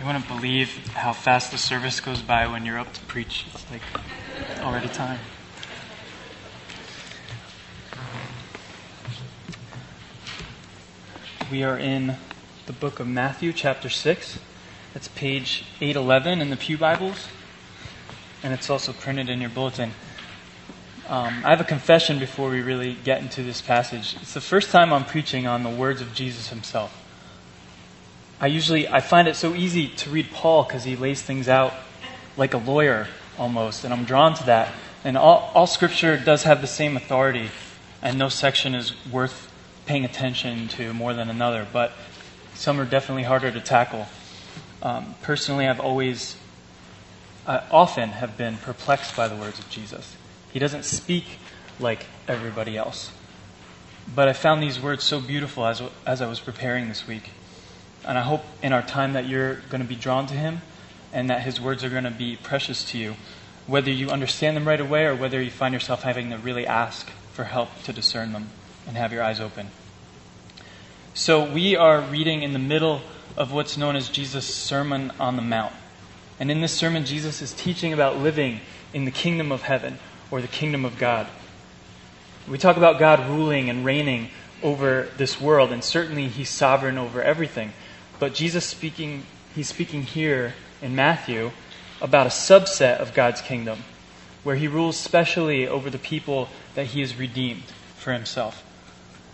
You 0.00 0.06
wouldn't 0.06 0.28
believe 0.28 0.86
how 0.94 1.12
fast 1.12 1.50
the 1.50 1.58
service 1.58 2.00
goes 2.00 2.22
by 2.22 2.46
when 2.46 2.64
you're 2.64 2.78
up 2.78 2.90
to 2.94 3.00
preach. 3.02 3.44
It's 3.52 3.70
like 3.70 3.82
already 4.60 4.88
time. 4.88 5.18
We 11.50 11.64
are 11.64 11.76
in 11.76 12.16
the 12.64 12.72
book 12.72 12.98
of 12.98 13.08
Matthew, 13.08 13.52
chapter 13.52 13.90
6. 13.90 14.38
It's 14.94 15.08
page 15.08 15.66
811 15.82 16.40
in 16.40 16.48
the 16.48 16.56
Pew 16.56 16.78
Bibles, 16.78 17.28
and 18.42 18.54
it's 18.54 18.70
also 18.70 18.94
printed 18.94 19.28
in 19.28 19.38
your 19.38 19.50
bulletin. 19.50 19.90
Um, 21.10 21.42
I 21.44 21.50
have 21.50 21.60
a 21.60 21.64
confession 21.64 22.18
before 22.18 22.48
we 22.48 22.62
really 22.62 22.94
get 23.04 23.20
into 23.20 23.42
this 23.42 23.60
passage. 23.60 24.16
It's 24.22 24.32
the 24.32 24.40
first 24.40 24.70
time 24.70 24.94
I'm 24.94 25.04
preaching 25.04 25.46
on 25.46 25.62
the 25.62 25.68
words 25.68 26.00
of 26.00 26.14
Jesus 26.14 26.48
himself. 26.48 26.99
I 28.40 28.46
usually 28.46 28.88
I 28.88 29.00
find 29.00 29.28
it 29.28 29.36
so 29.36 29.54
easy 29.54 29.88
to 29.88 30.10
read 30.10 30.30
Paul 30.30 30.62
because 30.64 30.84
he 30.84 30.96
lays 30.96 31.20
things 31.20 31.46
out 31.46 31.74
like 32.38 32.54
a 32.54 32.58
lawyer 32.58 33.06
almost, 33.38 33.84
and 33.84 33.92
I'm 33.92 34.04
drawn 34.04 34.34
to 34.34 34.44
that. 34.44 34.72
And 35.04 35.18
all, 35.18 35.50
all 35.54 35.66
Scripture 35.66 36.16
does 36.16 36.44
have 36.44 36.60
the 36.60 36.66
same 36.66 36.96
authority, 36.96 37.50
and 38.00 38.18
no 38.18 38.28
section 38.28 38.74
is 38.74 38.94
worth 39.06 39.50
paying 39.84 40.04
attention 40.04 40.68
to 40.68 40.94
more 40.94 41.12
than 41.12 41.28
another. 41.28 41.66
But 41.70 41.92
some 42.54 42.80
are 42.80 42.86
definitely 42.86 43.24
harder 43.24 43.50
to 43.50 43.60
tackle. 43.60 44.06
Um, 44.82 45.14
personally, 45.22 45.66
I've 45.66 45.80
always, 45.80 46.36
I 47.46 47.62
often 47.70 48.10
have 48.10 48.38
been 48.38 48.56
perplexed 48.56 49.14
by 49.16 49.28
the 49.28 49.36
words 49.36 49.58
of 49.58 49.68
Jesus. 49.68 50.16
He 50.52 50.58
doesn't 50.58 50.84
speak 50.84 51.24
like 51.78 52.06
everybody 52.26 52.76
else. 52.76 53.10
But 54.14 54.28
I 54.28 54.32
found 54.32 54.62
these 54.62 54.80
words 54.80 55.04
so 55.04 55.20
beautiful 55.20 55.66
as, 55.66 55.82
as 56.06 56.22
I 56.22 56.26
was 56.26 56.40
preparing 56.40 56.88
this 56.88 57.06
week. 57.06 57.30
And 58.04 58.18
I 58.18 58.22
hope 58.22 58.44
in 58.62 58.72
our 58.72 58.82
time 58.82 59.12
that 59.12 59.26
you're 59.26 59.56
going 59.70 59.82
to 59.82 59.88
be 59.88 59.96
drawn 59.96 60.26
to 60.26 60.34
him 60.34 60.62
and 61.12 61.28
that 61.30 61.42
his 61.42 61.60
words 61.60 61.84
are 61.84 61.90
going 61.90 62.04
to 62.04 62.10
be 62.10 62.36
precious 62.36 62.84
to 62.90 62.98
you, 62.98 63.16
whether 63.66 63.90
you 63.90 64.08
understand 64.08 64.56
them 64.56 64.66
right 64.66 64.80
away 64.80 65.04
or 65.04 65.14
whether 65.14 65.42
you 65.42 65.50
find 65.50 65.74
yourself 65.74 66.02
having 66.02 66.30
to 66.30 66.38
really 66.38 66.66
ask 66.66 67.10
for 67.32 67.44
help 67.44 67.68
to 67.84 67.92
discern 67.92 68.32
them 68.32 68.50
and 68.86 68.96
have 68.96 69.12
your 69.12 69.22
eyes 69.22 69.40
open. 69.40 69.68
So, 71.12 71.44
we 71.44 71.74
are 71.76 72.00
reading 72.00 72.42
in 72.42 72.52
the 72.52 72.58
middle 72.58 73.02
of 73.36 73.52
what's 73.52 73.76
known 73.76 73.96
as 73.96 74.08
Jesus' 74.08 74.52
Sermon 74.52 75.12
on 75.18 75.36
the 75.36 75.42
Mount. 75.42 75.72
And 76.38 76.50
in 76.50 76.60
this 76.60 76.72
sermon, 76.72 77.04
Jesus 77.04 77.42
is 77.42 77.52
teaching 77.52 77.92
about 77.92 78.16
living 78.16 78.60
in 78.94 79.04
the 79.04 79.10
kingdom 79.10 79.52
of 79.52 79.62
heaven 79.62 79.98
or 80.30 80.40
the 80.40 80.48
kingdom 80.48 80.84
of 80.84 80.98
God. 80.98 81.26
We 82.48 82.58
talk 82.58 82.76
about 82.76 82.98
God 82.98 83.28
ruling 83.28 83.68
and 83.68 83.84
reigning 83.84 84.30
over 84.62 85.08
this 85.16 85.40
world, 85.40 85.72
and 85.72 85.82
certainly 85.82 86.28
He's 86.28 86.48
sovereign 86.48 86.98
over 86.98 87.22
everything. 87.22 87.72
But 88.20 88.34
Jesus 88.34 88.66
speaking, 88.66 89.24
he's 89.54 89.68
speaking 89.68 90.02
here 90.02 90.54
in 90.82 90.94
Matthew 90.94 91.52
about 92.02 92.26
a 92.26 92.30
subset 92.30 92.98
of 92.98 93.14
God's 93.14 93.40
kingdom, 93.40 93.82
where 94.42 94.56
he 94.56 94.68
rules 94.68 94.98
specially 94.98 95.66
over 95.66 95.88
the 95.88 95.98
people 95.98 96.50
that 96.74 96.88
he 96.88 97.00
has 97.00 97.16
redeemed 97.16 97.64
for 97.96 98.12
himself. 98.12 98.62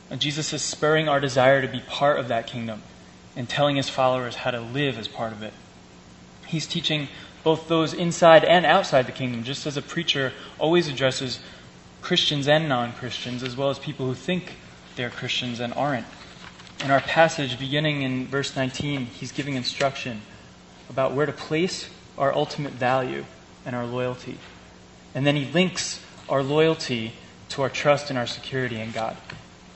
And 0.09 0.21
Jesus 0.21 0.53
is 0.53 0.63
spurring 0.63 1.09
our 1.09 1.19
desire 1.19 1.61
to 1.63 1.69
be 1.69 1.81
part 1.81 2.21
of 2.21 2.29
that 2.29 2.47
kingdom 2.47 2.83
and 3.35 3.49
telling 3.49 3.75
his 3.75 3.89
followers 3.89 4.37
how 4.37 4.53
to 4.53 4.61
live 4.61 4.99
as 4.99 5.09
part 5.09 5.33
of 5.33 5.43
it. 5.43 5.53
He's 6.47 6.69
teaching 6.69 7.09
both 7.43 7.67
those 7.67 7.93
inside 7.93 8.45
and 8.45 8.65
outside 8.65 9.07
the 9.07 9.13
kingdom, 9.13 9.43
just 9.43 9.67
as 9.67 9.77
a 9.77 9.83
preacher 9.83 10.33
always 10.61 10.87
addresses 10.87 11.41
Christians 12.03 12.47
and 12.47 12.69
non 12.69 12.93
Christians, 12.93 13.43
as 13.43 13.57
well 13.57 13.71
as 13.71 13.81
people 13.81 14.07
who 14.07 14.15
think 14.15 14.53
they're 14.95 15.11
Christians 15.11 15.59
and 15.59 15.75
aren't. 15.75 16.07
In 16.85 16.91
our 16.91 17.01
passage, 17.01 17.59
beginning 17.59 18.03
in 18.03 18.27
verse 18.27 18.55
19, 18.55 19.07
he's 19.07 19.33
giving 19.33 19.55
instruction 19.55 20.21
about 20.91 21.13
where 21.13 21.27
to 21.27 21.33
place 21.33 21.89
our 22.19 22.35
ultimate 22.35 22.73
value 22.73 23.25
and 23.65 23.75
our 23.75 23.87
loyalty. 23.87 24.39
And 25.15 25.27
then 25.27 25.37
he 25.37 25.47
links 25.47 26.01
our 26.29 26.43
loyalty 26.43 27.13
to 27.51 27.63
our 27.63 27.71
trust 27.71 28.11
and 28.11 28.19
our 28.19 28.27
security 28.27 28.79
in 28.79 28.93
God. 28.93 29.17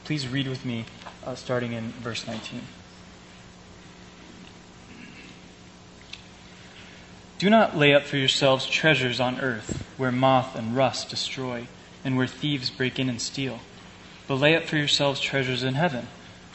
Please 0.04 0.28
read 0.28 0.46
with 0.46 0.64
me, 0.64 0.84
uh, 1.24 1.34
starting 1.34 1.72
in 1.72 1.90
verse 1.92 2.26
19. 2.26 2.62
Do 7.38 7.48
not 7.48 7.76
lay 7.76 7.94
up 7.94 8.02
for 8.02 8.18
yourselves 8.18 8.66
treasures 8.66 9.18
on 9.18 9.40
earth, 9.40 9.86
where 9.96 10.12
moth 10.12 10.54
and 10.54 10.76
rust 10.76 11.08
destroy, 11.08 11.66
and 12.04 12.16
where 12.16 12.26
thieves 12.26 12.68
break 12.68 12.98
in 12.98 13.08
and 13.08 13.20
steal. 13.20 13.60
But 14.28 14.34
lay 14.34 14.54
up 14.54 14.64
for 14.64 14.76
yourselves 14.76 15.20
treasures 15.20 15.62
in 15.62 15.74
heaven 15.74 16.06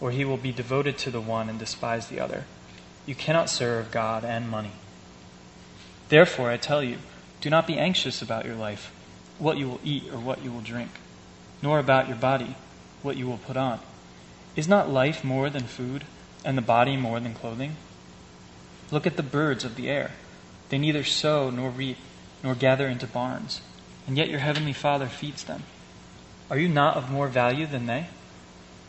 or 0.00 0.10
he 0.10 0.24
will 0.24 0.36
be 0.36 0.52
devoted 0.52 0.98
to 0.98 1.10
the 1.10 1.20
one 1.20 1.48
and 1.48 1.58
despise 1.58 2.06
the 2.06 2.20
other. 2.20 2.44
You 3.06 3.14
cannot 3.14 3.50
serve 3.50 3.90
God 3.90 4.24
and 4.24 4.48
money. 4.48 4.72
Therefore, 6.08 6.50
I 6.50 6.56
tell 6.56 6.82
you, 6.82 6.98
do 7.40 7.50
not 7.50 7.66
be 7.66 7.78
anxious 7.78 8.22
about 8.22 8.44
your 8.44 8.54
life, 8.54 8.92
what 9.38 9.58
you 9.58 9.68
will 9.68 9.80
eat 9.84 10.04
or 10.12 10.18
what 10.18 10.42
you 10.42 10.50
will 10.50 10.60
drink, 10.60 10.90
nor 11.62 11.78
about 11.78 12.08
your 12.08 12.16
body, 12.16 12.56
what 13.02 13.16
you 13.16 13.26
will 13.26 13.38
put 13.38 13.56
on. 13.56 13.80
Is 14.56 14.68
not 14.68 14.90
life 14.90 15.22
more 15.22 15.50
than 15.50 15.64
food, 15.64 16.04
and 16.44 16.56
the 16.56 16.62
body 16.62 16.96
more 16.96 17.20
than 17.20 17.34
clothing? 17.34 17.76
Look 18.90 19.06
at 19.06 19.16
the 19.16 19.22
birds 19.22 19.64
of 19.64 19.76
the 19.76 19.88
air. 19.88 20.12
They 20.68 20.78
neither 20.78 21.04
sow 21.04 21.50
nor 21.50 21.70
reap, 21.70 21.98
nor 22.42 22.54
gather 22.54 22.88
into 22.88 23.06
barns, 23.06 23.60
and 24.06 24.16
yet 24.16 24.28
your 24.28 24.40
heavenly 24.40 24.72
Father 24.72 25.06
feeds 25.06 25.44
them. 25.44 25.64
Are 26.50 26.58
you 26.58 26.68
not 26.68 26.96
of 26.96 27.10
more 27.10 27.28
value 27.28 27.66
than 27.66 27.86
they? 27.86 28.06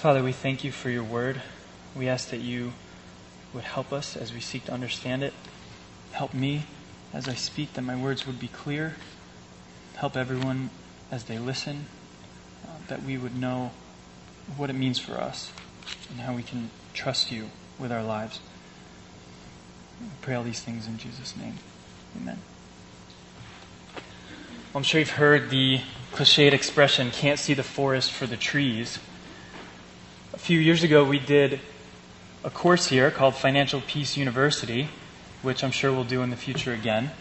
Father, 0.00 0.22
we 0.22 0.32
thank 0.32 0.64
you 0.64 0.72
for 0.72 0.88
your 0.88 1.02
word. 1.02 1.42
We 1.94 2.08
ask 2.08 2.30
that 2.30 2.40
you 2.40 2.72
would 3.52 3.64
help 3.64 3.92
us 3.92 4.16
as 4.16 4.32
we 4.32 4.40
seek 4.40 4.64
to 4.64 4.72
understand 4.72 5.22
it. 5.22 5.34
Help 6.12 6.32
me 6.32 6.62
as 7.12 7.28
I 7.28 7.34
speak 7.34 7.74
that 7.74 7.82
my 7.82 8.02
words 8.02 8.26
would 8.26 8.40
be 8.40 8.48
clear. 8.48 8.94
Help 9.96 10.16
everyone 10.16 10.70
as 11.10 11.24
they 11.24 11.38
listen, 11.38 11.84
uh, 12.64 12.78
that 12.88 13.02
we 13.02 13.18
would 13.18 13.38
know 13.38 13.72
what 14.56 14.70
it 14.70 14.72
means 14.72 14.98
for 14.98 15.16
us 15.16 15.52
and 16.08 16.20
how 16.20 16.32
we 16.32 16.44
can 16.44 16.70
trust 16.94 17.30
you 17.30 17.50
with 17.78 17.92
our 17.92 18.02
lives. 18.02 18.40
I 20.00 20.06
pray 20.22 20.34
all 20.34 20.42
these 20.42 20.62
things 20.62 20.86
in 20.86 20.96
Jesus' 20.96 21.36
name. 21.36 21.56
Amen. 22.16 22.38
Well, 24.72 24.76
I'm 24.76 24.82
sure 24.82 25.00
you've 25.00 25.10
heard 25.10 25.50
the 25.50 25.82
cliched 26.12 26.54
expression, 26.54 27.10
can't 27.10 27.38
see 27.38 27.52
the 27.52 27.62
forest 27.62 28.10
for 28.10 28.26
the 28.26 28.38
trees 28.38 28.98
few 30.50 30.58
years 30.58 30.82
ago, 30.82 31.04
we 31.04 31.20
did 31.20 31.60
a 32.42 32.50
course 32.50 32.86
here 32.86 33.08
called 33.12 33.36
Financial 33.36 33.80
Peace 33.82 34.16
University. 34.16 34.88
which 35.42 35.62
I'm 35.62 35.70
sure 35.70 35.92
we'll 35.92 36.02
do 36.02 36.22
in 36.22 36.30
the 36.30 36.36
future 36.36 36.72
again. 36.72 37.12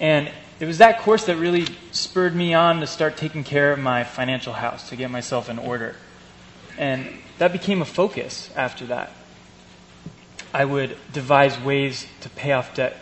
And 0.00 0.30
it 0.58 0.64
was 0.64 0.78
that 0.78 1.00
course 1.00 1.26
that 1.26 1.36
really 1.36 1.66
spurred 1.92 2.34
me 2.34 2.54
on 2.54 2.80
to 2.80 2.86
start 2.86 3.18
taking 3.18 3.44
care 3.44 3.70
of 3.70 3.78
my 3.78 4.02
financial 4.02 4.54
house, 4.54 4.88
to 4.88 4.96
get 4.96 5.10
myself 5.10 5.50
in 5.50 5.58
order. 5.58 5.94
And 6.78 7.06
that 7.36 7.52
became 7.52 7.82
a 7.82 7.84
focus 7.84 8.50
after 8.56 8.86
that. 8.86 9.12
I 10.54 10.64
would 10.64 10.96
devise 11.12 11.60
ways 11.60 12.06
to 12.22 12.30
pay 12.30 12.52
off 12.52 12.74
debt 12.74 12.96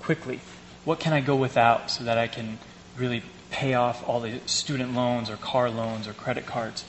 quickly. 0.00 0.38
What 0.84 1.00
can 1.00 1.12
I 1.12 1.20
go 1.20 1.34
without 1.34 1.90
so 1.90 2.04
that 2.04 2.18
I 2.18 2.28
can 2.28 2.60
really 2.96 3.24
pay 3.50 3.74
off 3.74 4.08
all 4.08 4.20
the 4.20 4.38
student 4.46 4.94
loans 4.94 5.28
or 5.28 5.36
car 5.36 5.70
loans 5.70 6.06
or 6.06 6.12
credit 6.12 6.46
cards? 6.46 6.84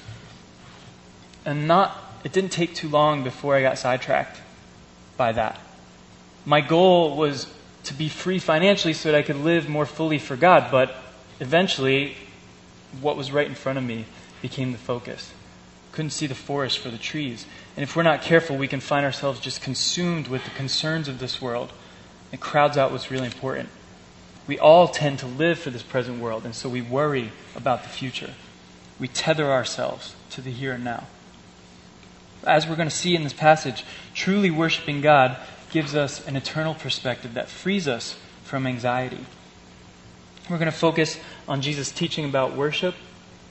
And 1.48 1.66
not 1.66 1.98
it 2.26 2.34
didn't 2.34 2.52
take 2.52 2.76
too 2.76 2.90
long 2.90 3.24
before 3.24 3.56
I 3.56 3.62
got 3.62 3.78
sidetracked 3.78 4.42
by 5.16 5.32
that. 5.32 5.58
My 6.46 6.60
goal 6.60 7.16
was 7.16 7.48
to 7.86 7.94
be 7.94 8.10
free 8.10 8.38
financially 8.38 8.94
so 8.94 9.10
that 9.10 9.18
I 9.18 9.22
could 9.22 9.38
live 9.38 9.70
more 9.70 9.86
fully 9.86 10.20
for 10.20 10.36
God, 10.36 10.70
but 10.70 10.94
eventually 11.40 12.18
what 13.00 13.16
was 13.16 13.32
right 13.32 13.48
in 13.48 13.56
front 13.56 13.78
of 13.78 13.86
me 13.86 14.06
became 14.42 14.74
the 14.74 14.78
focus. 14.78 15.32
Couldn't 15.94 16.12
see 16.12 16.28
the 16.28 16.36
forest 16.36 16.80
for 16.80 16.90
the 16.90 16.98
trees. 16.98 17.46
And 17.78 17.84
if 17.84 17.96
we're 17.96 18.04
not 18.04 18.22
careful, 18.22 18.58
we 18.58 18.68
can 18.68 18.82
find 18.82 19.06
ourselves 19.06 19.40
just 19.40 19.62
consumed 19.62 20.28
with 20.28 20.44
the 20.44 20.52
concerns 20.52 21.08
of 21.08 21.20
this 21.20 21.42
world. 21.42 21.72
It 22.34 22.42
crowds 22.42 22.78
out 22.78 22.92
what's 22.92 23.10
really 23.10 23.26
important. 23.26 23.70
We 24.48 24.60
all 24.60 24.90
tend 24.90 25.20
to 25.20 25.28
live 25.28 25.60
for 25.60 25.70
this 25.70 25.84
present 25.84 26.20
world, 26.20 26.44
and 26.44 26.54
so 26.54 26.68
we 26.68 26.82
worry 26.82 27.32
about 27.56 27.84
the 27.84 27.90
future. 27.90 28.34
We 29.00 29.08
tether 29.08 29.50
ourselves 29.50 30.14
to 30.32 30.42
the 30.42 30.52
here 30.52 30.74
and 30.74 30.84
now 30.84 31.08
as 32.48 32.68
we're 32.68 32.76
going 32.76 32.90
to 32.90 32.96
see 32.96 33.16
in 33.16 33.24
this 33.24 33.34
passage, 33.34 33.84
truly 34.14 34.50
worshiping 34.50 35.02
God 35.02 35.38
gives 35.72 35.96
us 35.96 36.26
an 36.28 36.36
eternal 36.36 36.74
perspective 36.74 37.34
that 37.34 37.50
frees 37.50 37.88
us 37.88 38.18
from 38.44 38.66
anxiety. 38.66 39.26
We're 40.50 40.58
going 40.58 40.72
to 40.72 40.78
focus 40.78 41.20
on 41.48 41.62
Jesus' 41.62 41.92
teaching 41.92 42.26
about 42.26 42.56
worship 42.56 42.96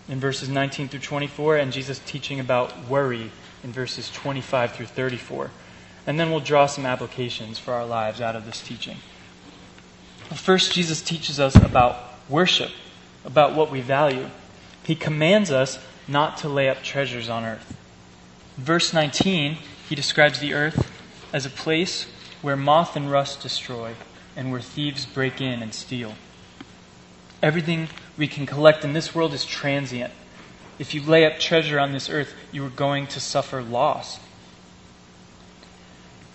in 0.09 0.19
verses 0.19 0.49
19 0.49 0.89
through 0.89 1.01
24 1.01 1.57
and 1.59 1.73
Jesus' 1.73 2.01
teaching 2.07 2.41
about 2.41 2.89
worry 2.89 3.31
in 3.63 3.73
verses 3.73 4.11
25 4.11 4.73
through 4.73 4.87
34. 4.87 5.51
And 6.07 6.19
then 6.19 6.31
we'll 6.31 6.41
draw 6.41 6.67
some 6.67 6.87
applications 6.87 7.59
for 7.59 7.75
our 7.75 7.85
lives 7.85 8.21
out 8.21 8.37
of 8.37 8.47
this 8.47 8.63
teaching. 8.63 8.97
First, 10.35 10.73
Jesus 10.73 11.03
teaches 11.03 11.39
us 11.39 11.55
about 11.57 11.97
worship, 12.29 12.71
about 13.25 13.55
what 13.55 13.71
we 13.71 13.81
value. 13.81 14.29
He 14.85 14.95
commands 14.95 15.51
us 15.51 15.79
not 16.09 16.39
to 16.39 16.49
lay 16.49 16.69
up 16.69 16.83
treasures 16.83 17.29
on 17.29 17.45
earth. 17.45 17.77
Verse 18.57 18.95
19, 18.95 19.59
he 19.89 19.95
describes 19.95 20.39
the 20.39 20.55
earth 20.55 20.91
as 21.33 21.45
a 21.45 21.51
place 21.51 22.07
where 22.41 22.57
moth 22.57 22.97
and 22.97 23.11
rust 23.11 23.43
destroy 23.43 23.95
and 24.35 24.51
where 24.51 24.61
thieves 24.61 25.05
break 25.05 25.41
in 25.41 25.63
and 25.63 25.75
steal. 25.75 26.15
Everything 27.43 27.89
we 28.17 28.27
can 28.27 28.47
collect 28.47 28.83
in 28.83 28.95
this 28.95 29.15
world 29.15 29.35
is 29.35 29.45
transient. 29.45 30.13
If 30.79 30.95
you 30.95 31.03
lay 31.03 31.27
up 31.27 31.39
treasure 31.39 31.79
on 31.79 31.93
this 31.93 32.09
earth, 32.09 32.33
you 32.51 32.65
are 32.65 32.71
going 32.71 33.07
to 33.09 33.21
suffer 33.21 33.63
loss. 33.63 34.21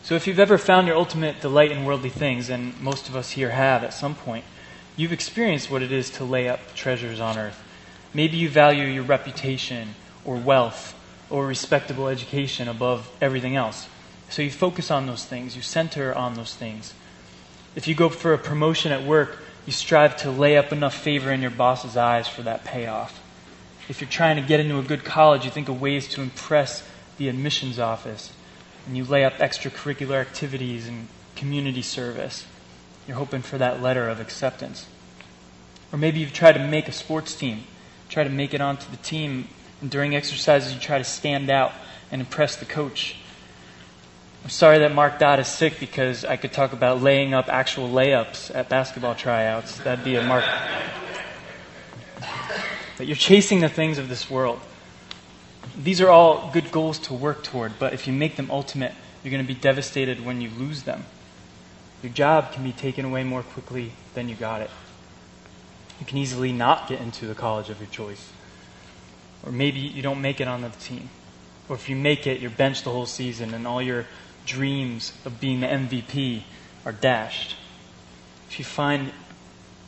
So, 0.03 0.15
if 0.15 0.25
you've 0.25 0.39
ever 0.39 0.57
found 0.57 0.88
your 0.88 0.95
ultimate 0.97 1.41
delight 1.41 1.71
in 1.71 1.85
worldly 1.85 2.09
things, 2.09 2.50
and 2.50 2.79
most 2.81 3.07
of 3.07 3.15
us 3.15 3.31
here 3.31 3.51
have 3.51 3.83
at 3.83 3.94
some 3.94 4.15
point, 4.15 4.45
you've 4.95 5.13
experienced 5.13 5.69
what 5.69 5.83
it 5.83 5.91
is 5.91 6.09
to 6.12 6.23
lay 6.23 6.50
up 6.50 6.73
treasures 6.73 7.19
on 7.19 7.38
earth. 7.38 7.63
Maybe 8.13 8.38
you 8.38 8.50
value 8.50 8.85
your 8.85 9.03
reputation 9.03 9.94
or 10.25 10.38
wealth 10.38 10.95
or 11.31 11.48
respectable 11.48 12.07
education 12.07 12.68
above 12.68 13.10
everything 13.22 13.56
else. 13.56 13.88
So 14.30 14.42
you 14.42 14.51
focus 14.51 14.92
on 14.92 15.07
those 15.07 15.25
things, 15.25 15.56
you 15.56 15.62
center 15.62 16.13
on 16.13 16.36
those 16.36 16.56
things. 16.56 16.94
If 17.75 17.88
you 17.88 17.95
go 17.95 18.10
for 18.10 18.33
a 18.33 18.38
promotion 18.38 18.92
at 18.92 19.04
work, 19.04 19.39
you 19.66 19.72
strive 19.72 20.18
to 20.18 20.31
lay 20.31 20.57
up 20.57 20.72
enough 20.72 20.95
favor 20.95 21.31
in 21.31 21.42
your 21.42 21.51
boss's 21.51 21.95
eyes 21.95 22.28
for 22.28 22.42
that 22.44 22.66
payoff. 22.66 23.19
If 23.89 24.01
you're 24.01 24.10
trying 24.10 24.36
to 24.36 24.42
get 24.42 24.60
into 24.60 24.78
a 24.80 24.83
good 24.83 25.04
college, 25.04 25.45
you 25.45 25.51
think 25.51 25.69
of 25.69 25.81
ways 25.81 26.07
to 26.10 26.22
impress 26.22 26.88
the 27.18 27.30
admissions 27.30 27.80
office, 27.80 28.33
and 28.86 28.98
you 28.98 29.04
lay 29.04 29.24
up 29.24 29.33
extracurricular 29.33 30.19
activities 30.19 30.88
and 30.88 31.07
community 31.36 31.81
service. 31.81 32.45
You're 33.07 33.18
hoping 33.18 33.42
for 33.42 33.57
that 33.57 33.81
letter 33.81 34.07
of 34.07 34.19
acceptance. 34.19 34.88
Or 35.92 35.98
maybe 35.98 36.19
you've 36.19 36.33
tried 36.33 36.54
to 36.54 36.66
make 36.66 36.88
a 36.88 36.94
sports 36.94 37.36
team, 37.36 37.66
try 38.10 38.24
to 38.24 38.30
make 38.30 38.54
it 38.54 38.62
onto 38.62 38.89
the 38.89 38.98
team 38.98 39.48
and 39.81 39.89
during 39.89 40.16
exercises, 40.16 40.74
you 40.74 40.80
try 40.80 41.00
to 41.00 41.04
stand 41.04 41.50
out 41.50 41.74
and 42.12 42.22
impress 42.22 42.56
the 42.56 42.66
coach. 42.66 43.16
I'm 44.44 44.50
sorry 44.50 44.80
that 44.80 44.94
Mark 44.94 45.19
Dodd 45.19 45.39
is 45.39 45.48
sick 45.48 45.80
because 45.80 46.25
I 46.25 46.38
could 46.38 46.51
talk 46.51 46.74
about 46.74 47.01
laying 47.01 47.33
up 47.33 47.48
actual 47.48 47.89
layups 47.89 48.54
at 48.56 48.69
basketball 48.69 49.16
tryouts. 49.16 49.78
That'd 49.80 50.04
be 50.04 50.16
a 50.16 50.24
mark. 50.24 50.45
But 52.98 53.07
you're 53.07 53.16
chasing 53.16 53.62
the 53.62 53.69
things 53.69 53.98
of 53.98 54.10
this 54.10 54.30
world. 54.30 54.60
These 55.75 56.01
are 56.01 56.10
all 56.10 56.51
good 56.54 56.72
goals 56.72 57.00
to 57.00 57.13
work 57.13 57.44
toward, 57.44 57.80
but 57.80 57.94
if 57.94 58.06
you 58.06 58.13
make 58.13 58.36
them 58.36 58.51
ultimate, 58.51 58.94
you're 59.24 59.31
going 59.31 59.44
to 59.44 59.48
be 59.48 59.60
devastated 59.60 60.24
when 60.25 60.42
you 60.42 60.50
lose 60.50 60.83
them. 60.83 61.06
Your 62.04 62.12
job 62.12 62.51
can 62.51 62.63
be 62.63 62.72
taken 62.72 63.06
away 63.06 63.24
more 63.24 63.44
quickly 63.44 63.94
than 64.13 64.28
you 64.28 64.36
got 64.36 64.62
it. 64.62 64.69
You 66.00 66.06
can 66.06 66.18
easily 66.18 66.51
not 66.51 66.88
get 66.88 67.00
into 67.00 67.28
the 67.28 67.36
college 67.36 67.69
of 67.69 67.80
your 67.80 67.89
choice. 67.89 68.31
Or 69.46 69.52
maybe 69.52 69.80
you 69.80 70.02
don't 70.02 70.22
make 70.22 70.40
it 70.40 70.48
on 70.48 70.62
the 70.62 70.70
team. 70.70 71.10
Or 71.70 71.76
if 71.76 71.90
you 71.90 71.96
make 71.96 72.28
it, 72.28 72.42
you're 72.42 72.52
benched 72.52 72.84
the 72.84 72.92
whole 72.92 73.06
season 73.06 73.54
and 73.54 73.66
all 73.66 73.82
your 73.82 74.06
dreams 74.46 75.14
of 75.26 75.40
being 75.40 75.62
the 75.62 75.68
MVP 75.68 76.44
are 76.86 76.92
dashed. 76.92 77.56
If 78.50 78.60
you 78.60 78.66
find 78.66 79.12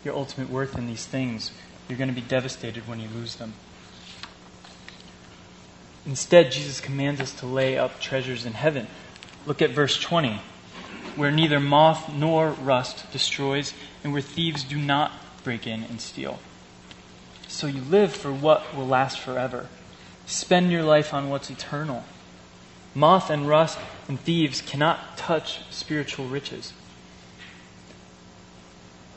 your 0.04 0.16
ultimate 0.16 0.50
worth 0.50 0.78
in 0.78 0.88
these 0.88 1.06
things, 1.06 1.52
you're 1.88 1.98
going 1.98 2.10
to 2.10 2.16
be 2.16 2.22
devastated 2.22 2.88
when 2.88 3.00
you 3.00 3.10
lose 3.10 3.36
them. 3.36 3.54
Instead, 6.06 6.52
Jesus 6.52 6.82
commands 6.82 7.22
us 7.22 7.34
to 7.36 7.46
lay 7.46 7.78
up 7.78 8.00
treasures 8.00 8.46
in 8.46 8.54
heaven. 8.54 8.88
Look 9.46 9.62
at 9.62 9.72
verse 9.72 10.00
20, 10.00 10.42
where 11.16 11.32
neither 11.32 11.60
moth 11.60 12.14
nor 12.14 12.52
rust 12.52 13.10
destroys, 13.12 13.74
and 14.04 14.12
where 14.12 14.22
thieves 14.22 14.64
do 14.64 14.78
not 14.78 15.12
break 15.44 15.66
in 15.66 15.84
and 15.84 16.02
steal. 16.02 16.40
So 17.54 17.68
you 17.68 17.82
live 17.82 18.12
for 18.12 18.34
what 18.34 18.76
will 18.76 18.88
last 18.88 19.20
forever. 19.20 19.68
Spend 20.26 20.72
your 20.72 20.82
life 20.82 21.14
on 21.14 21.30
what's 21.30 21.52
eternal. 21.52 22.04
Moth 22.96 23.30
and 23.30 23.48
rust 23.48 23.78
and 24.08 24.20
thieves 24.20 24.60
cannot 24.60 25.18
touch 25.18 25.60
spiritual 25.70 26.26
riches. 26.26 26.74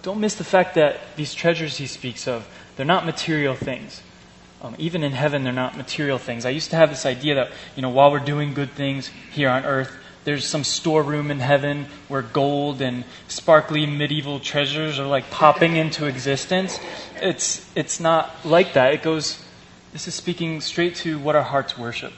Don't 0.02 0.20
miss 0.20 0.34
the 0.34 0.44
fact 0.44 0.74
that 0.74 1.00
these 1.16 1.32
treasures 1.32 1.78
he 1.78 1.86
speaks 1.86 2.28
of, 2.28 2.46
they're 2.76 2.84
not 2.84 3.06
material 3.06 3.54
things. 3.54 4.02
Um, 4.60 4.74
even 4.76 5.02
in 5.02 5.12
heaven, 5.12 5.42
they're 5.42 5.52
not 5.54 5.74
material 5.74 6.18
things. 6.18 6.44
I 6.44 6.50
used 6.50 6.68
to 6.70 6.76
have 6.76 6.90
this 6.90 7.06
idea 7.06 7.36
that, 7.36 7.52
you 7.74 7.80
know, 7.80 7.88
while 7.88 8.12
we're 8.12 8.18
doing 8.18 8.52
good 8.52 8.72
things 8.72 9.10
here 9.32 9.48
on 9.48 9.64
earth, 9.64 9.96
there's 10.26 10.44
some 10.44 10.64
storeroom 10.64 11.30
in 11.30 11.38
heaven 11.38 11.86
where 12.08 12.20
gold 12.20 12.82
and 12.82 13.04
sparkly 13.28 13.86
medieval 13.86 14.40
treasures 14.40 14.98
are 14.98 15.06
like 15.06 15.30
popping 15.30 15.76
into 15.76 16.06
existence. 16.06 16.80
It's, 17.22 17.64
it's 17.76 18.00
not 18.00 18.34
like 18.44 18.72
that. 18.72 18.92
It 18.92 19.04
goes, 19.04 19.40
this 19.92 20.08
is 20.08 20.16
speaking 20.16 20.60
straight 20.60 20.96
to 20.96 21.20
what 21.20 21.36
our 21.36 21.44
hearts 21.44 21.78
worship. 21.78 22.12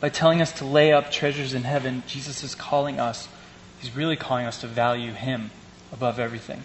By 0.00 0.08
telling 0.08 0.42
us 0.42 0.50
to 0.54 0.64
lay 0.64 0.92
up 0.92 1.12
treasures 1.12 1.54
in 1.54 1.62
heaven, 1.62 2.02
Jesus 2.08 2.42
is 2.42 2.56
calling 2.56 2.98
us, 2.98 3.28
he's 3.78 3.94
really 3.94 4.16
calling 4.16 4.46
us 4.46 4.60
to 4.60 4.66
value 4.66 5.12
him 5.12 5.52
above 5.92 6.18
everything, 6.18 6.64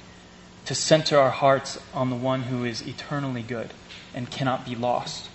to 0.65 0.74
center 0.74 1.20
our 1.20 1.29
hearts 1.29 1.77
on 1.94 2.10
the 2.10 2.15
one 2.15 2.44
who 2.44 2.65
is 2.65 2.82
eternally 2.82 3.44
good 3.44 3.75
and 4.15 4.32
cannot 4.32 4.65
be 4.65 4.74
lost. 4.74 5.29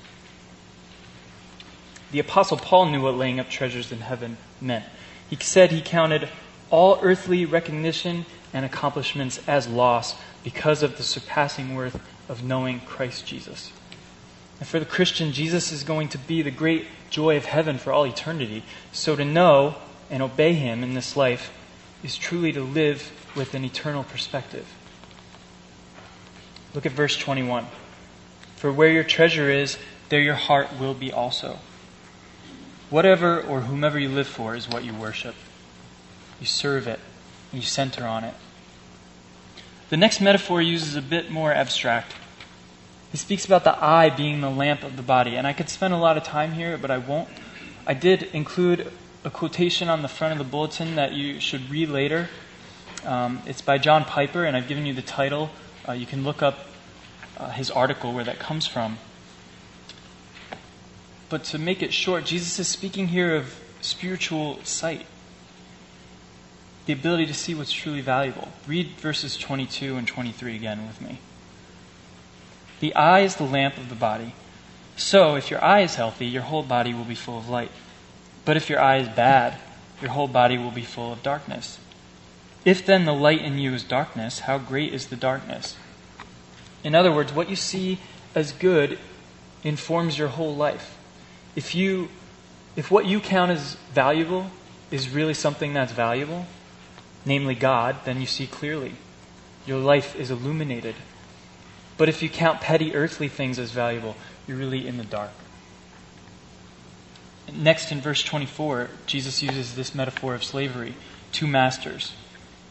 The 2.11 2.19
Apostle 2.19 2.57
Paul 2.57 2.87
knew 2.87 3.03
what 3.03 3.15
laying 3.15 3.39
up 3.39 3.49
treasures 3.49 3.93
in 3.93 4.01
heaven 4.01 4.37
meant. 4.61 4.85
He 5.29 5.37
said 5.37 5.71
he 5.71 5.81
counted 5.81 6.29
all 6.71 6.99
earthly 7.03 7.45
recognition 7.45 8.27
and 8.53 8.65
accomplishments 8.65 9.41
as 9.47 9.69
loss 9.69 10.17
because 10.43 10.83
of 10.83 10.97
the 10.97 11.03
surpassing 11.03 11.75
worth 11.75 12.01
of 12.29 12.43
knowing 12.43 12.81
Christ 12.81 13.27
Jesus. 13.27 13.73
And 14.59 14.69
for 14.69 14.79
the 14.79 14.87
Christian, 14.87 15.33
Jesus 15.33 15.73
is 15.73 15.85
going 15.85 16.09
to 16.09 16.19
be 16.19 16.43
the 16.43 16.51
great 16.51 16.87
joy 17.09 17.37
of 17.37 17.47
heaven 17.47 17.79
for 17.79 17.93
all 17.93 18.07
eternity. 18.07 18.63
So 18.93 19.17
to 19.17 19.25
know 19.25 19.77
and 20.11 20.23
obey 20.23 20.55
him 20.55 20.83
in 20.83 20.95
this 20.95 21.17
life 21.17 21.53
is 22.03 22.17
truly 22.17 22.53
to 22.53 22.63
live 22.63 23.11
with 23.35 23.55
an 23.55 23.65
eternal 23.65 24.05
perspective. 24.05 24.67
Look 26.75 26.87
at 26.87 26.93
verse 26.93 27.17
21. 27.17 27.67
For 28.57 28.73
where 28.73 28.91
your 28.91 29.05
treasure 29.05 29.51
is, 29.51 29.79
there 30.09 30.21
your 30.21 30.35
heart 30.35 30.69
will 30.79 30.95
be 30.95 31.13
also. 31.13 31.59
Whatever 32.91 33.41
or 33.41 33.61
whomever 33.61 33.99
you 33.99 34.09
live 34.09 34.27
for 34.27 34.57
is 34.57 34.69
what 34.69 34.85
you 34.85 34.93
worship. 34.93 35.37
You 36.41 36.47
serve 36.47 36.89
it, 36.89 36.99
you 37.53 37.63
center 37.63 38.05
on 38.05 38.25
it. 38.25 38.35
The 39.91 39.97
next 39.97 40.21
metaphor 40.21 40.61
uses 40.61 40.97
a 40.97 41.03
bit 41.03 41.31
more 41.31 41.53
abstract. 41.53 42.15
He 43.13 43.17
speaks 43.17 43.45
about 43.45 43.65
the 43.65 43.83
eye 43.83 44.11
being 44.11 44.41
the 44.41 44.51
lamp 44.51 44.83
of 44.83 44.97
the 44.97 45.03
body, 45.03 45.37
and 45.37 45.47
I 45.47 45.53
could 45.53 45.69
spend 45.69 45.95
a 45.95 45.97
lot 45.97 46.17
of 46.17 46.25
time 46.25 46.53
here, 46.53 46.77
but 46.77 46.91
I 46.91 46.99
won't. 46.99 47.29
I 47.87 47.95
did 47.95 48.25
include 48.33 48.93
a 49.25 49.31
quotation 49.31 49.89
on 49.89 50.03
the 50.03 50.09
front 50.09 50.33
of 50.33 50.39
the 50.39 50.51
bulletin 50.51 50.97
that 50.97 51.13
you 51.13 51.41
should 51.41 51.71
read 51.71 51.89
later. 51.89 52.29
Um, 53.05 53.43
it's 53.47 53.63
by 53.63 53.79
John 53.79 54.05
Piper, 54.05 54.45
and 54.45 54.57
I've 54.57 54.69
given 54.69 54.87
you 54.87 54.95
the 54.95 55.03
title. 55.03 55.51
Uh, 55.89 55.93
you 55.93 56.07
can 56.07 56.25
look 56.25 56.43
up 56.43 56.67
uh, 57.37 57.51
his 57.51 57.71
article 57.71 58.13
where 58.13 58.25
that 58.25 58.39
comes 58.39 58.67
from. 58.67 58.99
But 61.31 61.45
to 61.45 61.59
make 61.59 61.81
it 61.81 61.95
short, 61.95 62.25
Jesus 62.25 62.59
is 62.59 62.69
speaking 62.69 63.09
here 63.09 63.37
of 63.37 63.59
spiritual 63.81 64.63
sight, 64.65 65.07
the 66.87 66.93
ability 66.93 67.27
to 67.27 67.35
see 67.35 67.55
what's 67.55 67.73
truly 67.73 68.01
valuable. 68.01 68.49
Read 68.67 68.89
verses 68.99 69.37
22 69.37 69.97
and 69.97 70.07
23 70.07 70.57
again 70.57 70.87
with 70.89 71.01
me. 71.01 71.19
The 72.81 72.95
eye 72.97 73.21
is 73.21 73.37
the 73.37 73.45
lamp 73.45 73.77
of 73.79 73.89
the 73.89 73.95
body. 73.95 74.35
So, 74.97 75.37
if 75.37 75.51
your 75.51 75.63
eye 75.65 75.81
is 75.81 75.95
healthy, 75.95 76.27
your 76.27 76.43
whole 76.43 76.65
body 76.65 76.93
will 76.93 77.05
be 77.05 77.15
full 77.15 77.39
of 77.39 77.49
light. 77.49 77.71
But 78.45 78.57
if 78.57 78.69
your 78.69 78.81
eye 78.81 78.97
is 78.97 79.09
bad, 79.09 79.59
your 80.03 80.11
whole 80.11 80.29
body 80.29 80.59
will 80.59 80.73
be 80.73 80.83
full 80.83 81.13
of 81.13 81.23
darkness. 81.23 81.79
If 82.65 82.85
then 82.85 83.05
the 83.05 83.15
light 83.15 83.41
in 83.41 83.59
you 83.59 83.73
is 83.73 83.85
darkness, 83.85 84.41
how 84.41 84.59
great 84.59 84.93
is 84.93 85.07
the 85.07 85.17
darkness? 85.17 85.77
In 86.83 86.95
other 86.95 87.13
words, 87.13 87.33
what 87.33 87.49
you 87.49 87.57
see 87.57 87.99
as 88.35 88.53
good 88.53 88.99
informs 89.63 90.19
your 90.19 90.29
whole 90.29 90.55
life. 90.55 90.97
If 91.57 91.75
you 91.75 92.09
if 92.77 92.91
what 92.91 93.07
you 93.07 93.21
count 93.21 93.51
as 93.51 93.75
valuable 93.93 94.51
is 94.91 95.11
really 95.11 95.35
something 95.35 95.73
that's 95.73 95.93
valuable, 95.93 96.47
namely 97.25 97.55
God, 97.55 97.97
then 98.05 98.21
you 98.21 98.27
see 98.27 98.47
clearly. 98.47 98.95
Your 99.67 99.79
life 99.79 100.17
is 100.17 100.31
illuminated. 100.31 100.95
But 101.97 102.09
if 102.09 102.23
you 102.23 102.29
count 102.29 102.61
petty 102.61 102.95
earthly 102.95 103.29
things 103.29 103.59
as 103.59 103.73
valuable, 103.73 104.17
you're 104.47 104.57
really 104.57 104.87
in 104.87 104.97
the 104.97 105.05
dark. 105.05 105.33
Next, 107.53 107.91
in 107.91 108.01
verse 108.01 108.23
24, 108.23 108.89
Jesus 109.07 109.43
uses 109.43 109.75
this 109.75 109.95
metaphor 109.95 110.35
of 110.35 110.45
slavery 110.45 110.95
two 111.33 111.47
masters. 111.47 112.13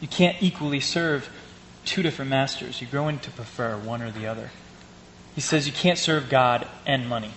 You 0.01 0.07
can't 0.07 0.41
equally 0.41 0.79
serve 0.79 1.29
two 1.85 2.01
different 2.01 2.31
masters. 2.31 2.81
You're 2.81 2.89
going 2.89 3.19
to 3.19 3.31
prefer 3.31 3.77
one 3.77 4.01
or 4.01 4.11
the 4.11 4.27
other. 4.27 4.51
He 5.35 5.41
says 5.41 5.67
you 5.67 5.73
can't 5.73 5.97
serve 5.97 6.29
God 6.29 6.67
and 6.85 7.07
money. 7.07 7.31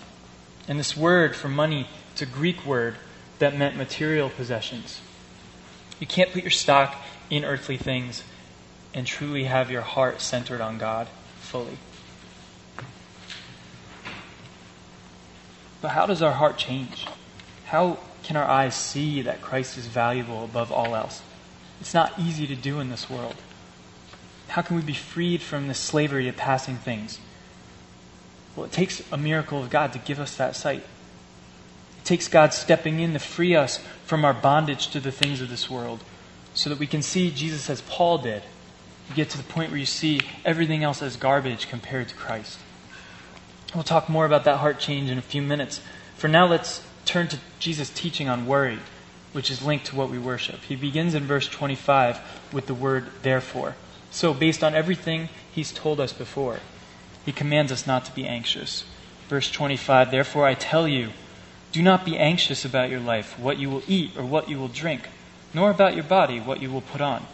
And 0.67 0.79
this 0.79 0.95
word 0.95 1.35
for 1.35 1.49
money, 1.49 1.87
it's 2.11 2.21
a 2.21 2.25
Greek 2.25 2.65
word 2.65 2.95
that 3.39 3.57
meant 3.57 3.75
material 3.75 4.29
possessions. 4.29 5.01
You 5.99 6.07
can't 6.07 6.31
put 6.31 6.43
your 6.43 6.51
stock 6.51 6.95
in 7.29 7.43
earthly 7.43 7.77
things 7.77 8.23
and 8.93 9.05
truly 9.05 9.45
have 9.45 9.71
your 9.71 9.81
heart 9.81 10.21
centered 10.21 10.61
on 10.61 10.77
God 10.77 11.07
fully. 11.41 11.77
But 15.81 15.89
how 15.89 16.05
does 16.05 16.21
our 16.21 16.31
heart 16.31 16.57
change? 16.57 17.07
How 17.65 17.99
can 18.23 18.37
our 18.37 18.45
eyes 18.45 18.75
see 18.75 19.21
that 19.23 19.41
Christ 19.41 19.77
is 19.77 19.85
valuable 19.85 20.45
above 20.45 20.71
all 20.71 20.95
else? 20.95 21.21
It's 21.81 21.93
not 21.93 22.17
easy 22.17 22.47
to 22.47 22.55
do 22.55 22.79
in 22.79 22.89
this 22.89 23.09
world. 23.09 23.35
How 24.47 24.61
can 24.61 24.77
we 24.77 24.81
be 24.81 24.93
freed 24.93 25.41
from 25.41 25.67
the 25.67 25.73
slavery 25.73 26.29
of 26.29 26.37
passing 26.37 26.77
things? 26.77 27.19
Well, 28.55 28.65
it 28.65 28.71
takes 28.71 29.01
a 29.11 29.17
miracle 29.17 29.59
of 29.59 29.69
God 29.69 29.93
to 29.93 29.99
give 29.99 30.19
us 30.19 30.35
that 30.37 30.55
sight. 30.55 30.83
It 31.99 32.05
takes 32.05 32.27
God 32.27 32.53
stepping 32.53 32.99
in 32.99 33.13
to 33.13 33.19
free 33.19 33.55
us 33.55 33.79
from 34.05 34.25
our 34.25 34.33
bondage 34.33 34.87
to 34.89 34.99
the 34.99 35.11
things 35.11 35.41
of 35.41 35.49
this 35.49 35.69
world 35.69 36.03
so 36.53 36.69
that 36.69 36.79
we 36.79 36.87
can 36.87 37.01
see 37.01 37.31
Jesus 37.31 37.69
as 37.69 37.81
Paul 37.81 38.19
did. 38.19 38.43
You 39.09 39.15
get 39.15 39.29
to 39.31 39.37
the 39.37 39.43
point 39.43 39.71
where 39.71 39.79
you 39.79 39.85
see 39.85 40.21
everything 40.45 40.83
else 40.83 41.01
as 41.01 41.15
garbage 41.15 41.67
compared 41.67 42.09
to 42.09 42.15
Christ. 42.15 42.59
We'll 43.73 43.83
talk 43.83 44.07
more 44.07 44.25
about 44.25 44.43
that 44.43 44.57
heart 44.57 44.79
change 44.79 45.09
in 45.09 45.17
a 45.17 45.21
few 45.21 45.41
minutes. 45.41 45.81
For 46.15 46.27
now, 46.27 46.45
let's 46.45 46.85
turn 47.05 47.27
to 47.29 47.39
Jesus' 47.59 47.89
teaching 47.89 48.29
on 48.29 48.45
worry, 48.45 48.79
which 49.31 49.49
is 49.49 49.63
linked 49.63 49.87
to 49.87 49.95
what 49.95 50.09
we 50.09 50.19
worship. 50.19 50.61
He 50.61 50.75
begins 50.75 51.15
in 51.15 51.23
verse 51.23 51.47
25 51.47 52.19
with 52.53 52.67
the 52.67 52.73
word 52.73 53.07
therefore. 53.23 53.75
So, 54.11 54.33
based 54.33 54.63
on 54.63 54.75
everything 54.75 55.29
he's 55.51 55.71
told 55.71 55.99
us 55.99 56.13
before, 56.13 56.59
he 57.25 57.31
commands 57.31 57.71
us 57.71 57.87
not 57.87 58.05
to 58.05 58.15
be 58.15 58.27
anxious. 58.27 58.83
Verse 59.29 59.49
25 59.49 60.11
Therefore 60.11 60.45
I 60.45 60.53
tell 60.53 60.87
you, 60.87 61.09
do 61.71 61.81
not 61.81 62.05
be 62.05 62.17
anxious 62.17 62.65
about 62.65 62.89
your 62.89 62.99
life, 62.99 63.37
what 63.39 63.57
you 63.57 63.69
will 63.69 63.83
eat 63.87 64.15
or 64.17 64.23
what 64.23 64.49
you 64.49 64.59
will 64.59 64.67
drink, 64.67 65.09
nor 65.53 65.71
about 65.71 65.95
your 65.95 66.03
body, 66.03 66.39
what 66.39 66.61
you 66.61 66.71
will 66.71 66.81
put 66.81 67.01
on. 67.01 67.25